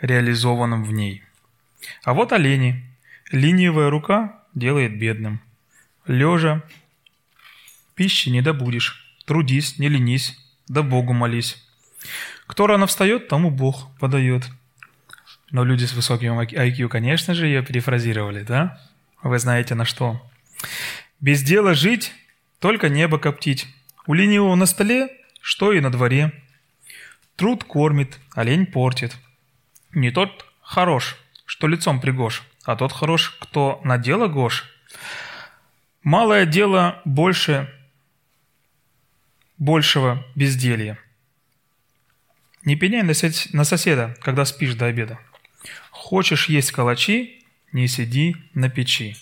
реализованным 0.01 0.83
в 0.83 0.93
ней. 0.93 1.23
А 2.03 2.13
вот 2.13 2.33
олени. 2.33 2.85
Ленивая 3.31 3.91
рука 3.91 4.43
делает 4.55 4.99
бедным. 4.99 5.41
Лежа 6.07 6.63
пищи 7.95 8.31
не 8.31 8.43
добудешь. 8.43 9.05
Трудись, 9.27 9.79
не 9.79 9.89
ленись, 9.89 10.39
да 10.69 10.83
Богу 10.83 11.13
молись. 11.13 11.63
Кто 12.47 12.67
рано 12.67 12.87
встает, 12.87 13.29
тому 13.29 13.51
Бог 13.51 13.89
подает. 13.99 14.49
Но 15.51 15.65
люди 15.65 15.85
с 15.85 15.93
высоким 15.93 16.39
IQ, 16.41 16.89
конечно 16.89 17.35
же, 17.35 17.47
ее 17.47 17.63
перефразировали, 17.63 18.43
да? 18.43 18.81
Вы 19.23 19.39
знаете 19.39 19.75
на 19.75 19.85
что. 19.85 20.21
Без 21.21 21.43
дела 21.43 21.75
жить, 21.75 22.13
только 22.59 22.89
небо 22.89 23.19
коптить. 23.19 23.67
У 24.07 24.15
ленивого 24.15 24.55
на 24.55 24.67
столе, 24.67 25.09
что 25.41 25.73
и 25.73 25.81
на 25.81 25.91
дворе. 25.91 26.33
Труд 27.37 27.65
кормит, 27.65 28.19
а 28.35 28.45
лень 28.45 28.67
портит. 28.67 29.17
Не 29.93 30.11
тот 30.11 30.47
хорош, 30.63 31.17
что 31.45 31.69
лицом 31.69 32.01
пригож, 32.01 32.43
а 32.65 32.77
тот 32.77 32.93
хорош, 32.93 33.37
кто 33.41 33.81
на 33.85 33.99
дело 33.99 34.27
гош. 34.27 34.65
Малое 36.03 36.47
дело 36.47 37.01
больше 37.05 37.73
большего 39.59 40.25
безделья. 40.35 40.99
Не 42.65 42.77
пеняй 42.77 43.03
на 43.03 43.65
соседа, 43.65 44.17
когда 44.21 44.45
спишь 44.45 44.75
до 44.75 44.87
обеда. 44.87 45.19
Хочешь 45.91 46.49
есть 46.49 46.73
калачи, 46.73 47.45
не 47.73 47.89
сиди 47.89 48.37
на 48.55 48.69
печи. 48.69 49.17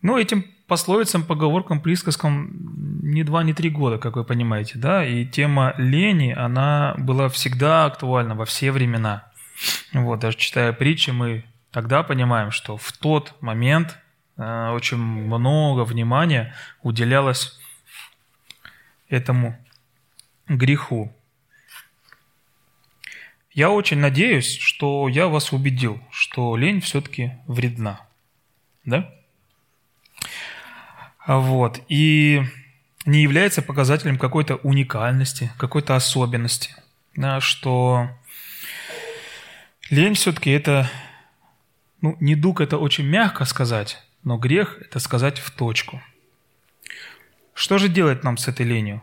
Ну, 0.00 0.16
этим 0.16 0.44
пословицам, 0.66 1.24
поговоркам, 1.24 1.80
присказкам 1.80 2.50
не 3.02 3.24
два, 3.24 3.42
не 3.42 3.54
три 3.54 3.70
года, 3.70 3.98
как 3.98 4.16
вы 4.16 4.24
понимаете, 4.24 4.78
да, 4.78 5.04
и 5.04 5.24
тема 5.24 5.74
лени, 5.78 6.32
она 6.32 6.94
была 6.98 7.28
всегда 7.28 7.86
актуальна 7.86 8.34
во 8.34 8.44
все 8.44 8.70
времена. 8.70 9.24
Вот, 9.92 10.20
даже 10.20 10.36
читая 10.36 10.72
притчи, 10.72 11.10
мы 11.10 11.44
тогда 11.72 12.02
понимаем, 12.02 12.50
что 12.50 12.76
в 12.76 12.92
тот 12.92 13.34
момент 13.40 13.98
э, 14.36 14.70
очень 14.70 14.98
много 14.98 15.84
внимания 15.84 16.54
уделялось 16.82 17.57
этому 19.08 19.56
греху. 20.48 21.12
Я 23.52 23.70
очень 23.70 23.98
надеюсь, 23.98 24.56
что 24.56 25.08
я 25.08 25.26
вас 25.26 25.52
убедил, 25.52 26.00
что 26.10 26.56
лень 26.56 26.80
все-таки 26.80 27.32
вредна. 27.46 28.06
Да? 28.84 29.12
Вот. 31.26 31.80
И 31.88 32.42
не 33.04 33.22
является 33.22 33.62
показателем 33.62 34.18
какой-то 34.18 34.56
уникальности, 34.56 35.50
какой-то 35.58 35.96
особенности. 35.96 36.74
Да, 37.16 37.40
что 37.40 38.08
лень 39.90 40.14
все-таки 40.14 40.50
это, 40.50 40.90
ну, 42.00 42.16
недуг 42.20 42.60
это 42.60 42.78
очень 42.78 43.06
мягко 43.06 43.44
сказать, 43.44 44.02
но 44.22 44.36
грех 44.36 44.78
это 44.80 45.00
сказать 45.00 45.38
в 45.38 45.50
точку. 45.50 46.00
Что 47.58 47.76
же 47.78 47.88
делать 47.88 48.22
нам 48.22 48.36
с 48.36 48.46
этой 48.46 48.64
ленью? 48.64 49.02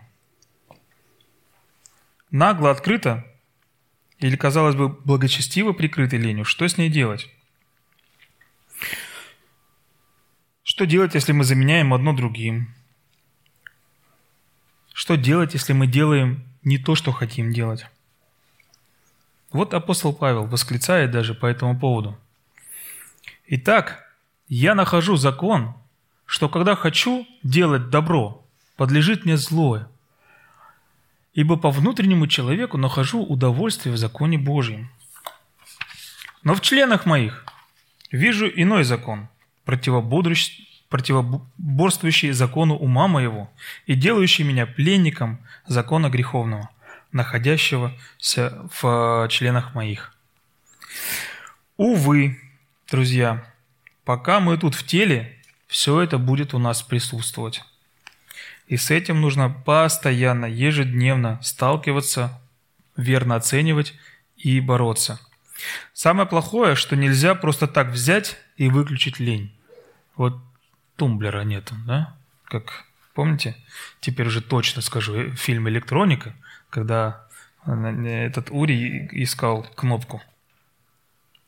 Нагло, 2.31 2.71
открыто 2.71 3.29
или, 4.19 4.37
казалось 4.37 4.75
бы, 4.75 4.87
благочестиво 4.87 5.73
прикрытой 5.73 6.19
ленью, 6.19 6.45
что 6.45 6.65
с 6.65 6.77
ней 6.77 6.89
делать? 6.89 7.29
Что 10.63 10.85
делать, 10.85 11.15
если 11.15 11.33
мы 11.33 11.43
заменяем 11.43 11.93
одно 11.93 12.13
другим? 12.13 12.73
Что 14.93 15.17
делать, 15.17 15.53
если 15.53 15.73
мы 15.73 15.85
делаем 15.85 16.47
не 16.63 16.77
то, 16.77 16.95
что 16.95 17.11
хотим 17.11 17.51
делать? 17.51 17.85
Вот 19.51 19.73
апостол 19.73 20.13
Павел 20.13 20.45
восклицает 20.45 21.11
даже 21.11 21.33
по 21.33 21.45
этому 21.45 21.77
поводу. 21.77 22.17
Итак, 23.47 24.09
я 24.47 24.75
нахожу 24.75 25.17
закон, 25.17 25.75
что 26.25 26.47
когда 26.47 26.77
хочу 26.77 27.27
делать 27.43 27.89
добро, 27.89 28.44
подлежит 28.75 29.25
мне 29.25 29.37
злое. 29.37 29.87
Ибо 31.33 31.57
по 31.57 31.69
внутреннему 31.69 32.27
человеку 32.27 32.77
нахожу 32.77 33.23
удовольствие 33.23 33.93
в 33.93 33.97
законе 33.97 34.37
Божьем. 34.37 34.89
Но 36.43 36.55
в 36.55 36.61
членах 36.61 37.05
моих 37.05 37.45
вижу 38.11 38.47
иной 38.47 38.83
закон– 38.83 39.27
противоборствующий 39.65 42.31
закону 42.31 42.75
ума 42.75 43.07
моего 43.07 43.49
и 43.85 43.93
делающий 43.95 44.43
меня 44.43 44.65
пленником 44.65 45.39
закона 45.67 46.09
греховного, 46.09 46.69
находящегося 47.11 48.67
в 48.79 49.27
членах 49.29 49.75
моих. 49.75 50.13
Увы, 51.77 52.39
друзья, 52.89 53.45
пока 54.05 54.39
мы 54.39 54.57
тут 54.57 54.75
в 54.75 54.85
теле, 54.85 55.37
все 55.67 56.01
это 56.01 56.17
будет 56.17 56.53
у 56.53 56.59
нас 56.59 56.81
присутствовать. 56.83 57.61
И 58.67 58.77
с 58.77 58.89
этим 58.91 59.21
нужно 59.21 59.49
постоянно, 59.49 60.45
ежедневно 60.45 61.39
сталкиваться, 61.41 62.41
верно 62.97 63.35
оценивать 63.35 63.93
и 64.37 64.59
бороться. 64.59 65.19
Самое 65.93 66.27
плохое, 66.27 66.75
что 66.75 66.95
нельзя 66.95 67.35
просто 67.35 67.67
так 67.67 67.89
взять 67.89 68.37
и 68.57 68.69
выключить 68.69 69.19
лень. 69.19 69.55
Вот 70.15 70.41
тумблера 70.95 71.43
нету, 71.43 71.75
да? 71.85 72.15
Как 72.45 72.85
помните? 73.13 73.55
Теперь 73.99 74.27
уже 74.27 74.41
точно 74.41 74.81
скажу, 74.81 75.31
фильм 75.35 75.69
«Электроника», 75.69 76.35
когда 76.69 77.27
этот 77.65 78.49
Ури 78.51 79.07
искал 79.11 79.63
кнопку. 79.75 80.21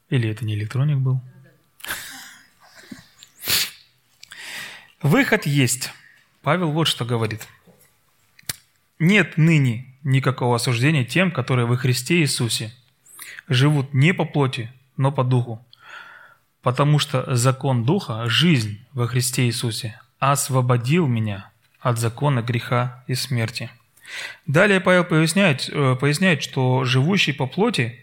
Или 0.10 0.30
это 0.30 0.46
не 0.46 0.56
электроник 0.56 0.98
был? 0.98 1.22
Выход 5.02 5.46
есть. 5.46 5.92
Павел 6.48 6.72
вот 6.72 6.88
что 6.88 7.04
говорит. 7.04 7.46
Нет 9.00 9.36
ныне 9.36 9.86
никакого 10.02 10.56
осуждения 10.56 11.04
тем, 11.04 11.30
которые 11.30 11.66
во 11.66 11.76
Христе 11.76 12.22
Иисусе 12.22 12.74
живут 13.50 13.94
не 13.94 14.14
по 14.14 14.24
плоти, 14.24 14.72
но 14.96 15.12
по 15.12 15.26
духу 15.26 15.62
потому 16.62 17.00
что 17.00 17.36
закон 17.36 17.84
Духа, 17.84 18.30
жизнь 18.30 18.80
во 18.94 19.08
Христе 19.08 19.46
Иисусе, 19.46 20.00
освободил 20.20 21.06
меня 21.06 21.50
от 21.82 22.00
закона 22.00 22.42
греха 22.42 23.04
и 23.08 23.14
смерти. 23.14 23.70
Далее 24.46 24.80
Павел 24.80 25.04
поясняет, 25.04 25.70
э, 25.70 25.98
поясняет, 26.00 26.44
что 26.44 26.86
живущий 26.86 27.34
по 27.34 27.46
плоти, 27.46 28.00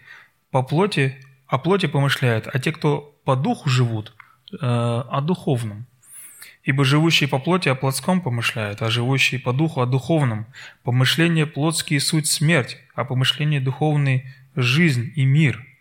по 0.51 0.61
плоти, 0.61 1.19
о 1.47 1.57
плоти 1.57 1.87
помышляет, 1.87 2.47
а 2.53 2.59
те, 2.59 2.71
кто 2.71 3.15
по 3.23 3.35
духу 3.35 3.69
живут, 3.69 4.13
э, 4.51 4.57
о 4.61 5.21
духовном. 5.21 5.87
Ибо 6.63 6.83
живущие 6.83 7.29
по 7.29 7.39
плоти 7.39 7.69
о 7.69 7.75
плотском 7.75 8.21
помышляют, 8.21 8.81
а 8.81 8.89
живущие 8.89 9.39
по 9.39 9.53
духу 9.53 9.81
о 9.81 9.85
духовном. 9.85 10.47
Помышление 10.83 11.45
плотские 11.45 11.99
суть 11.99 12.27
смерть, 12.27 12.77
а 12.95 13.05
помышление 13.05 13.61
духовный– 13.61 14.25
жизнь 14.55 15.11
и 15.15 15.25
мир– 15.25 15.63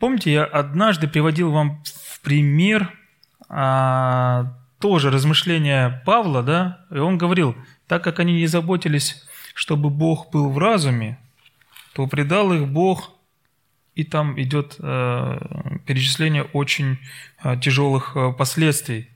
Помните, 0.00 0.32
я 0.32 0.44
однажды 0.44 1.08
приводил 1.08 1.52
вам 1.52 1.82
в 1.84 2.20
пример 2.22 2.90
а, 3.50 4.56
тоже 4.78 5.10
размышления 5.10 6.02
Павла, 6.06 6.42
да, 6.42 6.86
и 6.90 6.96
он 6.96 7.18
говорил, 7.18 7.54
так 7.86 8.02
как 8.02 8.18
они 8.18 8.32
не 8.32 8.46
заботились, 8.46 9.22
чтобы 9.52 9.90
Бог 9.90 10.30
был 10.30 10.48
в 10.50 10.56
разуме, 10.56 11.18
то 11.92 12.06
предал 12.06 12.50
их 12.54 12.66
Бог, 12.66 13.12
и 13.94 14.04
там 14.04 14.40
идет 14.40 14.76
э, 14.78 15.38
перечисление 15.84 16.44
очень 16.44 16.98
э, 17.44 17.60
тяжелых 17.60 18.16
э, 18.16 18.32
последствий. 18.32 19.09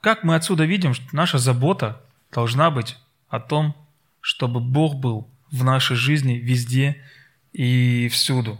Как 0.00 0.24
мы 0.24 0.34
отсюда 0.34 0.64
видим, 0.64 0.94
что 0.94 1.04
наша 1.12 1.38
забота 1.38 2.00
должна 2.32 2.70
быть 2.70 2.96
о 3.28 3.40
том, 3.40 3.74
чтобы 4.20 4.60
Бог 4.60 4.96
был 4.96 5.28
в 5.50 5.64
нашей 5.64 5.96
жизни 5.96 6.34
везде 6.34 7.02
и 7.52 8.08
всюду. 8.08 8.58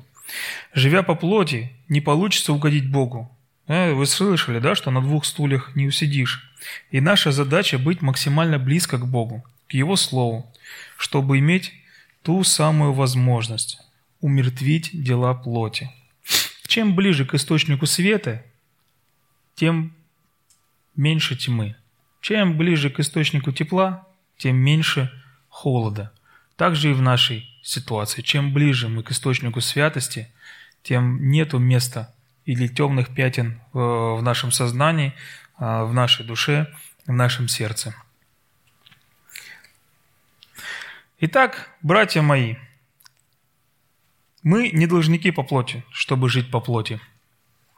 Живя 0.75 1.03
по 1.03 1.15
плоти, 1.15 1.73
не 1.89 2.01
получится 2.01 2.53
угодить 2.53 2.91
Богу. 2.91 3.35
Э, 3.67 3.93
вы 3.93 4.07
слышали, 4.07 4.59
да, 4.59 4.75
что 4.75 4.91
на 4.91 5.01
двух 5.01 5.25
стульях 5.25 5.75
не 5.75 5.87
усидишь. 5.87 6.53
И 6.91 7.01
наша 7.01 7.33
задача 7.33 7.79
быть 7.79 8.03
максимально 8.03 8.59
близко 8.59 8.99
к 8.99 9.07
Богу, 9.07 9.45
к 9.69 9.75
Его 9.75 9.97
Слову, 9.97 10.53
чтобы 10.97 11.39
иметь 11.39 11.73
ту 12.23 12.45
самую 12.45 12.93
возможность 12.93 13.81
умертвить 14.21 14.91
дела 14.93 15.35
плоти. 15.35 15.91
Чем 16.67 16.95
ближе 16.95 17.25
к 17.25 17.35
источнику 17.35 17.87
света, 17.87 18.45
тем 19.59 19.93
меньше 20.95 21.37
тьмы. 21.37 21.75
Чем 22.21 22.57
ближе 22.57 22.91
к 22.91 23.01
источнику 23.01 23.51
тепла, 23.51 24.07
тем 24.37 24.57
меньше 24.57 25.11
холода. 25.49 26.13
Также 26.57 26.91
и 26.91 26.95
в 26.95 27.03
нашей 27.03 27.51
ситуации. 27.63 28.23
Чем 28.23 28.53
ближе 28.53 28.89
мы 28.89 29.03
к 29.03 29.11
источнику 29.11 29.61
святости, 29.61 30.33
тем 30.85 31.31
нету 31.31 31.59
места 31.59 32.15
или 32.45 32.69
темных 32.69 33.13
пятен 33.13 33.61
в 33.73 34.21
нашем 34.23 34.53
сознании, 34.53 35.13
а, 35.57 35.85
в 35.85 35.93
нашей 35.93 36.25
душе, 36.25 36.73
в 37.07 37.13
нашем 37.13 37.49
сердце. 37.49 37.97
Итак, 41.19 41.69
братья 41.83 42.23
мои, 42.23 42.55
мы 44.45 44.71
не 44.71 44.87
должники 44.87 45.33
по 45.33 45.43
плоти, 45.43 45.85
чтобы 45.91 46.29
жить 46.29 46.49
по 46.53 46.61
плоти. 46.61 47.01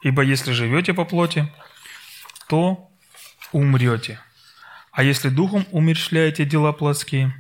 Ибо 0.03 0.23
если 0.23 0.53
живете 0.53 0.95
по 0.95 1.05
плоти, 1.05 1.51
то 2.51 2.91
умрете. 3.53 4.19
А 4.91 5.05
если 5.05 5.29
духом 5.29 5.65
умерщвляете 5.71 6.45
дела 6.45 6.73
плотские, 6.73 7.33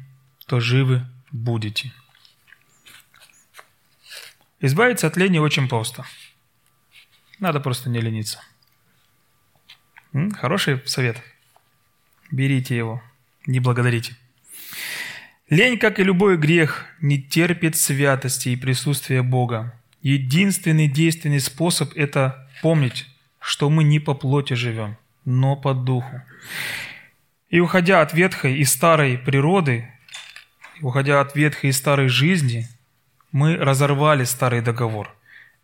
то 0.46 0.60
живы 0.60 1.04
будете. 1.32 1.92
Избавиться 4.60 5.08
от 5.08 5.16
лени 5.16 5.38
очень 5.38 5.68
просто. 5.68 6.06
Надо 7.40 7.58
просто 7.58 7.90
не 7.90 8.00
лениться. 8.00 8.40
Хороший 10.34 10.80
совет. 10.86 11.20
Берите 12.30 12.76
его, 12.76 13.02
не 13.46 13.58
благодарите. 13.58 14.16
Лень, 15.48 15.78
как 15.78 15.98
и 15.98 16.04
любой 16.04 16.36
грех, 16.36 16.86
не 17.00 17.20
терпит 17.20 17.74
святости 17.74 18.50
и 18.50 18.56
присутствия 18.56 19.22
Бога. 19.22 19.76
Единственный 20.02 20.86
действенный 20.86 21.40
способ– 21.40 21.92
это 21.96 22.48
помнить, 22.62 23.09
что 23.40 23.68
мы 23.70 23.82
не 23.82 23.98
по 23.98 24.14
плоти 24.14 24.54
живем, 24.54 24.96
но 25.24 25.56
по 25.56 25.74
духу. 25.74 26.22
И 27.48 27.58
уходя 27.58 28.00
от 28.00 28.12
ветхой 28.14 28.58
и 28.58 28.64
старой 28.64 29.18
природы, 29.18 29.92
уходя 30.80 31.20
от 31.20 31.34
ветхой 31.34 31.70
и 31.70 31.72
старой 31.72 32.08
жизни, 32.08 32.68
мы 33.32 33.56
разорвали 33.56 34.24
старый 34.24 34.60
договор 34.60 35.12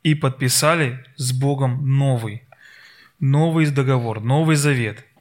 и 0.02 0.14
подписали 0.14 1.04
с 1.16 1.32
Богом 1.32 1.96
новый. 1.96 2.42
Новый 3.20 3.66
договор, 3.66 4.20
новый 4.20 4.56
завет– 4.56 5.04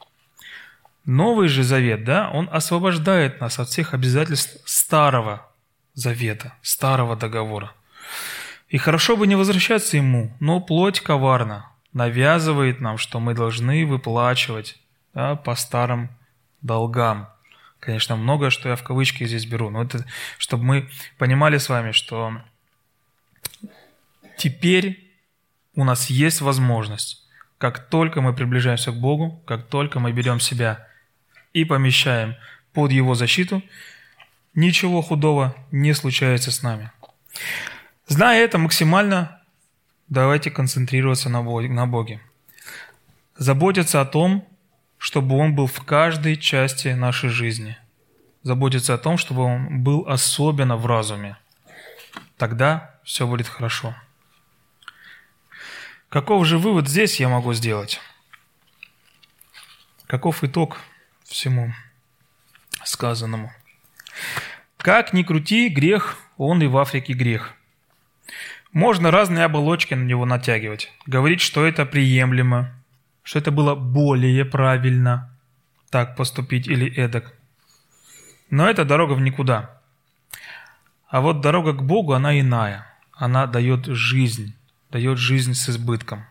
Новый 1.06 1.49
же 1.49 1.62
завет, 1.62 2.03
да, 2.03 2.32
он 2.32 2.49
освобождает 2.51 3.39
нас 3.39 3.60
от 3.60 3.70
всех 3.70 3.93
обязательств 3.93 4.58
старого 4.66 5.47
завета, 5.93 6.56
старого 6.64 7.16
договора. 7.16 7.74
И 8.70 8.80
хорошо 8.80 9.16
бы 9.16 9.28
не 9.28 9.36
возвращаться 9.36 9.97
ему, 9.97 10.36
но 10.39 10.60
плоть 10.60 11.01
коварна, 11.01 11.70
навязывает 11.95 12.81
нам, 12.81 12.97
что 12.97 13.21
мы 13.21 13.33
должны 13.33 13.85
выплачивать 13.85 14.77
да, 15.13 15.35
по 15.35 15.55
старым 15.55 16.09
долгам. 16.61 17.29
Конечно, 17.79 18.17
многое, 18.17 18.49
что 18.49 18.67
я 18.67 18.75
в 18.75 18.83
кавычки 18.83 19.25
здесь 19.25 19.45
беру, 19.45 19.69
но 19.69 19.83
это, 19.83 20.05
чтобы 20.37 20.65
мы 20.65 20.89
понимали 21.17 21.57
с 21.57 21.69
вами, 21.69 21.93
что 21.93 22.33
теперь 24.37 25.09
у 25.73 25.85
нас 25.85 26.09
есть 26.09 26.41
возможность, 26.41 27.25
как 27.57 27.87
только 27.87 28.19
мы 28.19 28.33
приближаемся 28.33 28.91
к 28.91 28.95
Богу, 28.95 29.41
как 29.47 29.67
только 29.67 30.01
мы 30.01 30.11
берем 30.11 30.41
себя 30.41 30.85
и 31.53 31.63
помещаем 31.63 32.35
под 32.73 32.91
Его 32.91 33.15
защиту, 33.15 33.63
ничего 34.53 35.01
худого 35.01 35.55
не 35.71 35.93
случается 35.93 36.51
с 36.51 36.61
нами. 36.61 36.91
Зная 38.07 38.43
это 38.43 38.57
максимально, 38.57 39.39
давайте 40.08 40.51
концентрироваться 40.51 41.30
на 41.30 41.41
Боге. 41.41 42.22
Заботиться 43.38 44.01
о 44.01 44.06
том, 44.06 44.47
чтобы 44.97 45.38
Он 45.38 45.56
был 45.56 45.68
в 45.68 45.84
каждой 45.84 46.38
части 46.38 46.89
нашей 46.89 47.30
жизни. 47.30 47.78
Заботиться 48.43 48.93
о 48.93 48.97
том, 48.97 49.18
чтобы 49.18 49.43
Он 49.43 49.84
был 49.84 50.06
особенно 50.08 50.78
в 50.78 50.86
разуме. 50.86 51.38
Тогда 52.38 52.99
все 53.03 53.28
будет 53.28 53.47
хорошо. 53.47 53.95
Каков 56.10 56.45
же 56.45 56.58
вывод 56.58 56.88
здесь 56.88 57.20
я 57.20 57.28
могу 57.28 57.53
сделать? 57.53 57.99
Каков 60.08 60.43
итог 60.43 60.78
всему 61.24 61.74
сказанному. 62.84 63.51
Как 64.78 65.14
ни 65.14 65.24
крути, 65.24 65.70
грех, 65.70 66.18
он 66.38 66.62
и 66.62 66.68
в 66.68 66.78
Африке 66.78 67.14
грех. 67.14 67.53
Можно 68.76 69.09
разные 69.09 69.45
оболочки 69.45 69.93
на 69.93 70.03
него 70.03 70.26
натягивать, 70.26 70.91
говорить, 71.05 71.39
что 71.39 71.65
это 71.65 71.86
приемлемо, 71.86 72.73
что 73.23 73.39
это 73.39 73.49
было 73.49 73.73
более 73.73 74.43
правильно 74.43 75.34
так 75.89 76.17
поступить 76.17 76.67
или 76.67 76.93
эдак. 76.93 77.34
Но 78.49 78.69
это 78.69 78.84
дорога 78.84 79.13
в 79.13 79.21
никуда. 79.21 79.82
А 81.07 81.21
вот 81.21 81.39
дорога 81.39 81.71
к 81.71 81.84
Богу, 81.84 82.11
она 82.11 82.38
иная. 82.38 82.86
Она 83.13 83.47
дает 83.47 83.86
жизнь, 83.86 84.53
дает 84.91 85.19
жизнь 85.19 85.53
с 85.53 85.69
избытком. 85.69 86.26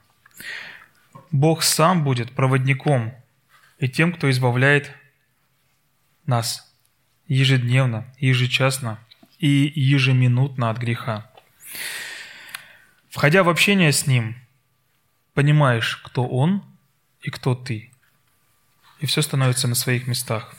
Бог 1.32 1.62
сам 1.62 2.04
будет 2.04 2.32
проводником 2.32 3.14
и 3.78 3.88
тем, 3.88 4.12
кто 4.12 4.28
избавляет 4.28 4.92
нас 6.26 6.70
ежедневно, 7.26 8.04
ежечасно 8.18 8.98
и 9.38 9.72
ежеминутно 9.74 10.68
от 10.68 10.76
греха. 10.76 11.30
Входя 13.14 13.44
в 13.44 13.48
общение 13.48 13.92
с 13.92 14.08
Ним, 14.08 14.34
понимаешь, 15.34 15.98
кто 15.98 16.26
Он 16.26 16.64
и 17.22 17.30
кто 17.30 17.54
ты. 17.54 17.92
И 18.98 19.06
все 19.06 19.22
становится 19.22 19.68
на 19.68 19.76
своих 19.76 20.08
местах. 20.08 20.56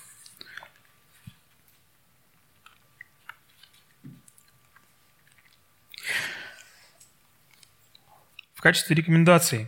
В 8.53 8.61
качестве 8.61 8.95
рекомендаций 8.95 9.67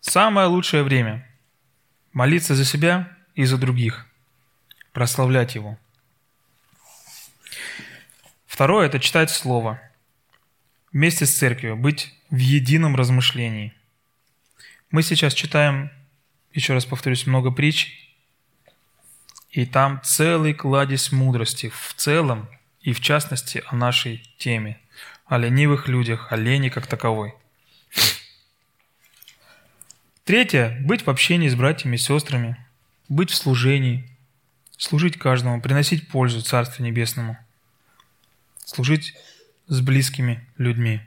самое 0.00 0.46
лучшее 0.46 0.84
время– 0.84 1.28
молиться 2.12 2.54
за 2.54 2.64
себя 2.64 3.18
и 3.34 3.44
за 3.46 3.58
других, 3.58 4.06
прославлять 4.92 5.56
Его. 5.56 5.76
Второе– 8.46 8.86
это 8.88 9.00
читать 9.00 9.28
Слово. 9.28 9.82
Вместе 10.92 11.24
с 11.24 11.34
церковью, 11.34 11.76
быть 11.76 12.14
в 12.28 12.36
едином 12.36 12.96
размышлении. 12.96 13.72
Мы 14.90 15.02
сейчас 15.02 15.32
читаем, 15.32 15.90
еще 16.52 16.74
раз 16.74 16.84
повторюсь, 16.84 17.26
много 17.26 17.50
притч, 17.50 18.12
и 19.50 19.64
там 19.64 20.00
целый 20.04 20.52
кладезь 20.52 21.10
мудрости 21.10 21.70
в 21.70 21.94
целом 21.96 22.48
и 22.82 22.92
в 22.92 23.00
частности 23.00 23.62
о 23.66 23.74
нашей 23.74 24.22
теме, 24.36 24.80
о 25.24 25.38
ленивых 25.38 25.88
людях, 25.88 26.30
о 26.30 26.36
лени 26.36 26.68
как 26.68 26.86
таковой. 26.86 27.34
Третье– 30.24 30.78
быть 30.80 31.06
в 31.06 31.10
общении 31.10 31.48
с 31.48 31.54
братьями 31.54 31.96
и 31.96 31.98
сестрами, 31.98 32.56
быть 33.08 33.30
в 33.30 33.34
служении, 33.34 34.08
служить 34.76 35.18
каждому, 35.18 35.60
приносить 35.60 36.08
пользу 36.08 36.42
Царству 36.42 36.84
Небесному, 36.84 37.38
служить 38.64 39.14
с 39.66 39.80
близкими 39.80 40.46
людьми. 40.56 41.00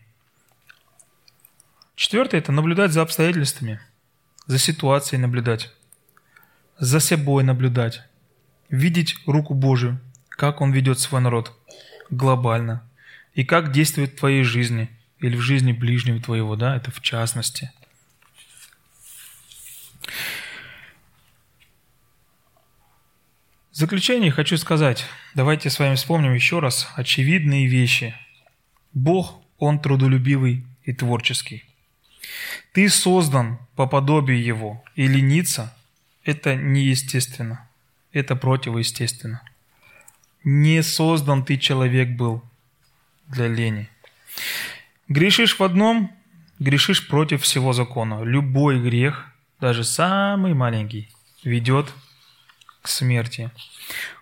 Четвертое– 1.96 2.38
это 2.40 2.52
наблюдать 2.52 2.92
за 2.92 3.02
обстоятельствами, 3.02 3.80
за 4.48 4.58
ситуацией 4.58 5.22
наблюдать, 5.22 5.72
за 6.78 7.00
собой 7.00 7.44
наблюдать, 7.44 8.04
видеть 8.70 9.16
руку 9.26 9.54
Божию, 9.54 10.00
как 10.30 10.62
Он 10.62 10.72
ведет 10.72 11.00
свой 11.00 11.22
народ 11.22 11.58
глобально, 12.10 12.88
и 13.34 13.44
как 13.44 13.72
действует 13.72 14.14
в 14.14 14.20
твоей 14.20 14.44
жизни 14.44 14.90
или 15.20 15.36
в 15.36 15.42
жизни 15.42 15.72
ближнего 15.72 16.22
твоего, 16.22 16.56
да, 16.56 16.76
это 16.76 16.92
в 16.92 17.02
частности– 17.02 17.72
В 23.76 23.78
заключение 23.78 24.32
хочу 24.32 24.58
сказать, 24.58 25.06
давайте 25.34 25.70
с 25.70 25.80
вами 25.80 25.96
вспомним 25.96 26.34
еще 26.34 26.60
раз 26.60 26.88
очевидные 26.96 27.68
вещи. 27.68 28.16
Бог, 28.96 29.44
Он 29.60 29.80
трудолюбивый 29.80 30.66
и 30.84 30.94
творческий. 30.94 31.64
Ты 32.74 32.90
создан 32.90 33.60
по 33.76 33.86
подобию 33.86 34.44
Его, 34.44 34.84
и 34.96 35.08
лениться– 35.08 35.78
это 36.26 36.56
неестественно, 36.56 37.70
это 38.12 38.36
противоестественно. 38.36 39.42
Не 40.44 40.82
создан 40.82 41.46
ты 41.46 41.58
человек 41.58 42.10
был 42.18 42.44
для 43.28 43.48
лени. 43.48 43.90
Грешишь 45.08 45.60
в 45.60 45.64
одном, 45.64 46.12
грешишь 46.60 47.08
против 47.08 47.44
всего 47.44 47.74
закона. 47.74 48.24
Любой 48.24 48.82
грех, 48.82 49.32
даже 49.60 49.84
самый 49.84 50.54
маленький, 50.54 51.10
ведет 51.44 51.94
к 52.82 52.88
смерти. 52.88 53.52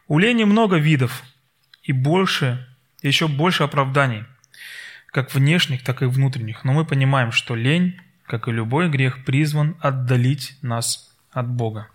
У 0.07 0.19
лени 0.19 0.43
много 0.43 0.77
видов 0.77 1.23
и 1.83 1.93
больше, 1.93 2.67
еще 3.01 3.27
больше 3.27 3.63
оправданий, 3.63 4.25
как 5.13 5.31
внешних, 5.31 5.83
так 5.83 6.01
и 6.01 6.05
внутренних. 6.05 6.63
Но 6.63 6.73
мы 6.73 6.85
понимаем, 6.85 7.31
что 7.31 7.53
лень, 7.55 8.01
как 8.25 8.47
и 8.47 8.51
любой 8.51 8.89
грех, 8.89 9.23
призван 9.23 9.77
отдалить 9.79 10.57
нас 10.63 11.15
от 11.31 11.47
Бога. 11.47 11.87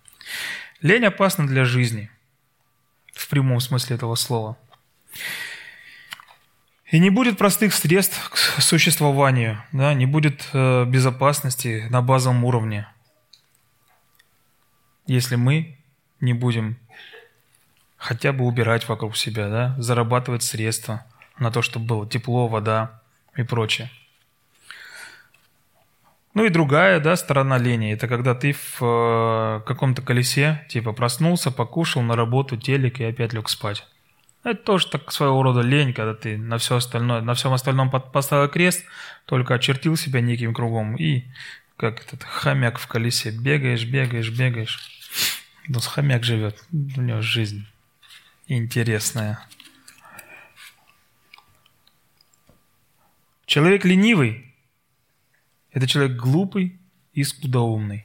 Лень 0.83 1.05
опасна 1.05 1.45
для 1.47 1.65
жизни, 1.65 2.11
в 3.13 3.29
прямом 3.29 3.59
смысле 3.59 3.97
этого 3.97 4.15
слова. 4.15 4.57
И 6.93 7.01
не 7.01 7.11
будет 7.11 7.39
простых 7.39 7.75
средств 7.75 8.31
к 8.31 8.37
существованию, 8.63 9.65
да, 9.73 9.95
не 9.95 10.07
будет 10.07 10.49
э, 10.53 10.85
безопасности 10.85 11.89
на 11.91 12.01
базовом 12.03 12.45
уровне, 12.45 12.87
если 15.07 15.35
мы 15.35 15.77
не 16.21 16.35
будем 16.35 16.79
хотя 17.97 18.33
бы 18.33 18.45
убирать 18.45 18.89
вокруг 18.89 19.17
себя, 19.17 19.49
да, 19.49 19.75
зарабатывать 19.79 20.45
средства 20.45 21.05
на 21.41 21.51
то, 21.51 21.63
чтобы 21.63 21.87
было 21.87 22.09
тепло, 22.09 22.47
вода 22.47 23.03
и 23.39 23.45
прочее. 23.45 23.91
Ну 26.35 26.45
и 26.45 26.51
другая, 26.51 27.01
да, 27.01 27.17
сторона 27.17 27.59
лени, 27.59 27.93
это 27.93 28.07
когда 28.07 28.35
ты 28.35 28.53
в 28.53 28.79
э, 28.81 29.61
каком-то 29.67 30.03
колесе, 30.03 30.65
типа 30.69 30.93
проснулся, 30.93 31.51
покушал 31.51 32.03
на 32.03 32.17
работу, 32.17 32.57
телек 32.57 33.01
и 33.01 33.05
опять 33.05 33.33
лег 33.33 33.49
спать. 33.49 33.87
Это 34.45 34.63
тоже 34.63 34.87
так 34.89 35.11
своего 35.11 35.43
рода 35.43 35.63
лень, 35.63 35.93
когда 35.93 36.15
ты 36.15 36.37
на 36.37 36.59
все 36.59 36.77
остальное, 36.77 37.23
на 37.23 37.35
всем 37.35 37.53
остальном 37.53 37.91
поставил 37.91 38.49
крест, 38.49 38.85
только 39.25 39.55
очертил 39.55 39.97
себя 39.97 40.21
неким 40.21 40.55
кругом 40.55 40.97
и 40.97 41.25
как 41.77 42.05
этот 42.07 42.23
хомяк 42.25 42.79
в 42.79 42.87
колесе. 42.87 43.31
Бегаешь, 43.31 43.85
бегаешь, 43.85 44.31
бегаешь. 44.31 44.79
Ну, 45.67 45.81
хомяк 45.81 46.25
живет. 46.25 46.63
У 46.73 47.01
него 47.01 47.21
жизнь 47.21 47.67
интересная. 48.47 49.41
Человек 53.49 53.87
ленивый– 53.87 54.55
это 55.73 55.87
человек 55.87 56.19
глупый 56.19 56.79
и 57.15 57.25
скудоумный. 57.25 58.05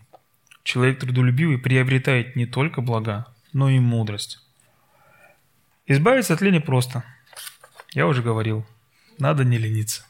Человек 0.64 1.02
трудолюбивый 1.02 1.58
приобретает 1.58 2.38
не 2.38 2.46
только 2.46 2.80
блага, 2.80 3.28
но 3.52 3.70
и 3.70 3.78
мудрость. 3.78 4.40
Избавиться 5.86 6.34
от 6.34 6.40
лени 6.40 6.60
просто. 6.60 7.04
Я 7.92 8.08
уже 8.08 8.22
говорил, 8.22 8.66
надо 9.20 9.44
не 9.44 9.58
лениться. 9.58 10.06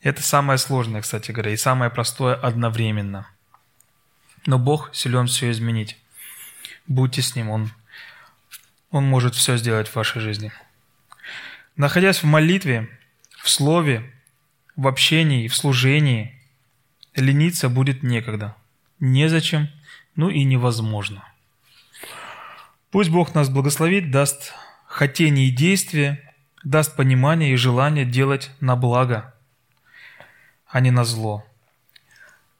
Это 0.00 0.22
самое 0.22 0.56
сложное, 0.56 1.02
кстати 1.02 1.30
говоря, 1.30 1.50
и 1.50 1.58
самое 1.58 1.90
простое 1.90 2.34
одновременно. 2.34 3.28
Но 4.46 4.58
Бог 4.58 4.94
силен 4.94 5.26
все 5.26 5.50
изменить. 5.50 5.98
Будьте 6.86 7.20
с 7.20 7.36
Ним, 7.36 7.50
Он, 7.50 7.70
Он 8.90 9.04
может 9.04 9.34
все 9.34 9.58
сделать 9.58 9.86
в 9.86 9.96
вашей 9.96 10.22
жизни. 10.22 10.50
Находясь 11.76 12.22
в 12.22 12.26
молитве, 12.26 12.88
в 13.42 13.50
слове, 13.50 14.08
в 14.76 14.86
общении, 14.86 15.48
в 15.48 15.56
служении, 15.56 16.32
лениться 17.16 17.68
будет 17.68 18.04
некогда. 18.04 18.54
Незачем, 19.00 19.68
ну 20.14 20.30
и 20.30 20.44
невозможно. 20.44 21.24
Пусть 22.92 23.10
Бог 23.10 23.34
нас 23.34 23.48
благословит, 23.48 24.12
даст 24.12 24.54
хотение 24.86 25.48
и 25.48 25.50
действие, 25.50 26.32
даст 26.62 26.94
понимание 26.94 27.52
и 27.52 27.56
желание 27.56 28.04
делать 28.04 28.52
на 28.60 28.76
благо, 28.76 29.34
а 30.68 30.78
не 30.78 30.92
на 30.92 31.04
зло. 31.04 31.44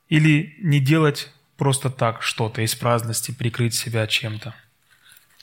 Или 0.09 0.57
не 0.59 0.80
делать 0.80 1.33
просто 1.57 1.91
так 1.91 2.22
что-то 2.22 2.61
из 2.62 2.74
праздности, 2.74 3.30
прикрыть 3.30 3.74
себя 3.74 4.09
чем-то, 4.09 4.53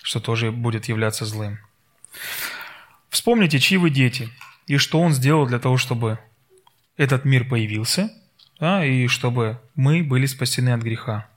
что 0.04 0.20
тоже 0.20 0.52
будет 0.52 0.90
являться 0.90 1.24
злым. 1.26 1.60
Вспомните, 3.08 3.60
чьи 3.60 3.78
вы 3.78 3.90
дети– 3.90 4.30
и 4.70 4.78
что 4.78 5.02
Он 5.02 5.14
сделал 5.14 5.48
для 5.48 5.58
того, 5.58 5.78
чтобы 5.78 6.20
этот 6.96 7.26
мир 7.26 7.44
появился, 7.44 8.14
да, 8.60 8.86
и 8.86 9.08
чтобы 9.08 9.60
мы 9.74 10.04
были 10.04 10.28
спасены 10.28 10.70
от 10.70 10.82
греха. 10.82 11.28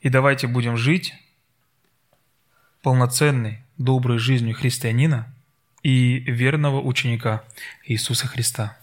И 0.00 0.08
давайте 0.08 0.48
будем 0.48 0.76
жить 0.76 1.14
полноценной, 2.82 3.62
доброй 3.78 4.18
жизнью 4.18 4.56
христианина 4.56 5.32
и 5.84 6.18
верного 6.18 6.80
ученика 6.80 7.44
Иисуса 7.84 8.26
Христа. 8.26 8.76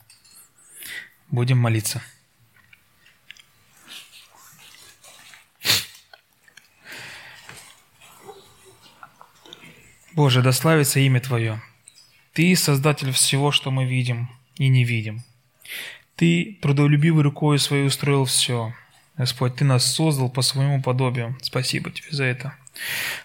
Будем 1.28 1.58
молиться. 1.58 2.02
Боже, 10.16 10.42
да 10.42 10.52
славится 10.52 11.00
имя 11.00 11.20
Твое. 11.20 11.62
Ты 12.34 12.56
создатель 12.56 13.12
всего, 13.12 13.52
что 13.52 13.70
мы 13.70 13.86
видим 13.86 14.30
и 14.58 14.68
не 14.68 14.84
видим. 14.84 15.24
Ты 16.16 16.58
трудолюбивой 16.62 17.24
рукой 17.24 17.60
своей 17.60 17.86
устроил 17.86 18.26
все. 18.26 18.74
Господь, 19.18 19.56
Ты 19.56 19.66
нас 19.66 19.94
создал 19.94 20.30
по 20.30 20.42
своему 20.42 20.82
подобию. 20.82 21.38
Спасибо 21.42 21.92
Тебе 21.92 22.08
за 22.12 22.24
это. 22.24 22.56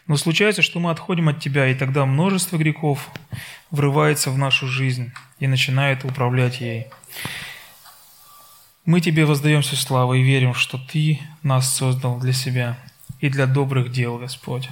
Но 0.06 0.16
случается, 0.16 0.60
что 0.60 0.78
мы 0.78 0.90
отходим 0.90 1.28
от 1.28 1.40
Тебя, 1.40 1.68
и 1.68 1.74
тогда 1.74 2.04
множество 2.04 2.58
грехов 2.58 3.08
врывается 3.70 4.30
в 4.30 4.36
нашу 4.36 4.66
жизнь 4.66 5.12
и 5.38 5.46
начинает 5.46 6.04
управлять 6.04 6.60
ей. 6.60 6.88
Мы 8.84 9.00
Тебе 9.00 9.24
воздаем 9.24 9.62
всю 9.62 9.76
славу 9.76 10.14
и 10.14 10.22
верим, 10.22 10.52
что 10.52 10.76
Ты 10.76 11.18
нас 11.42 11.74
создал 11.74 12.18
для 12.18 12.34
себя 12.34 12.78
и 13.20 13.30
для 13.30 13.46
добрых 13.46 13.90
дел, 13.90 14.18
Господь. 14.18 14.68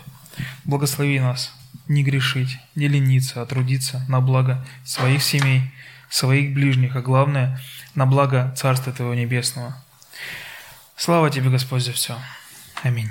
Благослови 0.64 1.18
нас 1.18 1.54
не 1.88 2.02
грешить, 2.02 2.58
не 2.74 2.88
лениться, 2.88 3.42
а 3.42 3.46
трудиться 3.46 4.04
на 4.08 4.20
благо 4.20 4.64
своих 4.84 5.22
семей, 5.22 5.62
своих 6.08 6.54
ближних, 6.54 6.96
а 6.96 7.02
главное, 7.02 7.60
на 7.94 8.06
благо 8.06 8.54
Царства 8.56 8.92
Твоего 8.92 9.14
Небесного. 9.14 9.76
Слава 10.96 11.30
Тебе, 11.30 11.50
Господь, 11.50 11.82
за 11.82 11.92
все. 11.92 12.18
Аминь. 12.82 13.10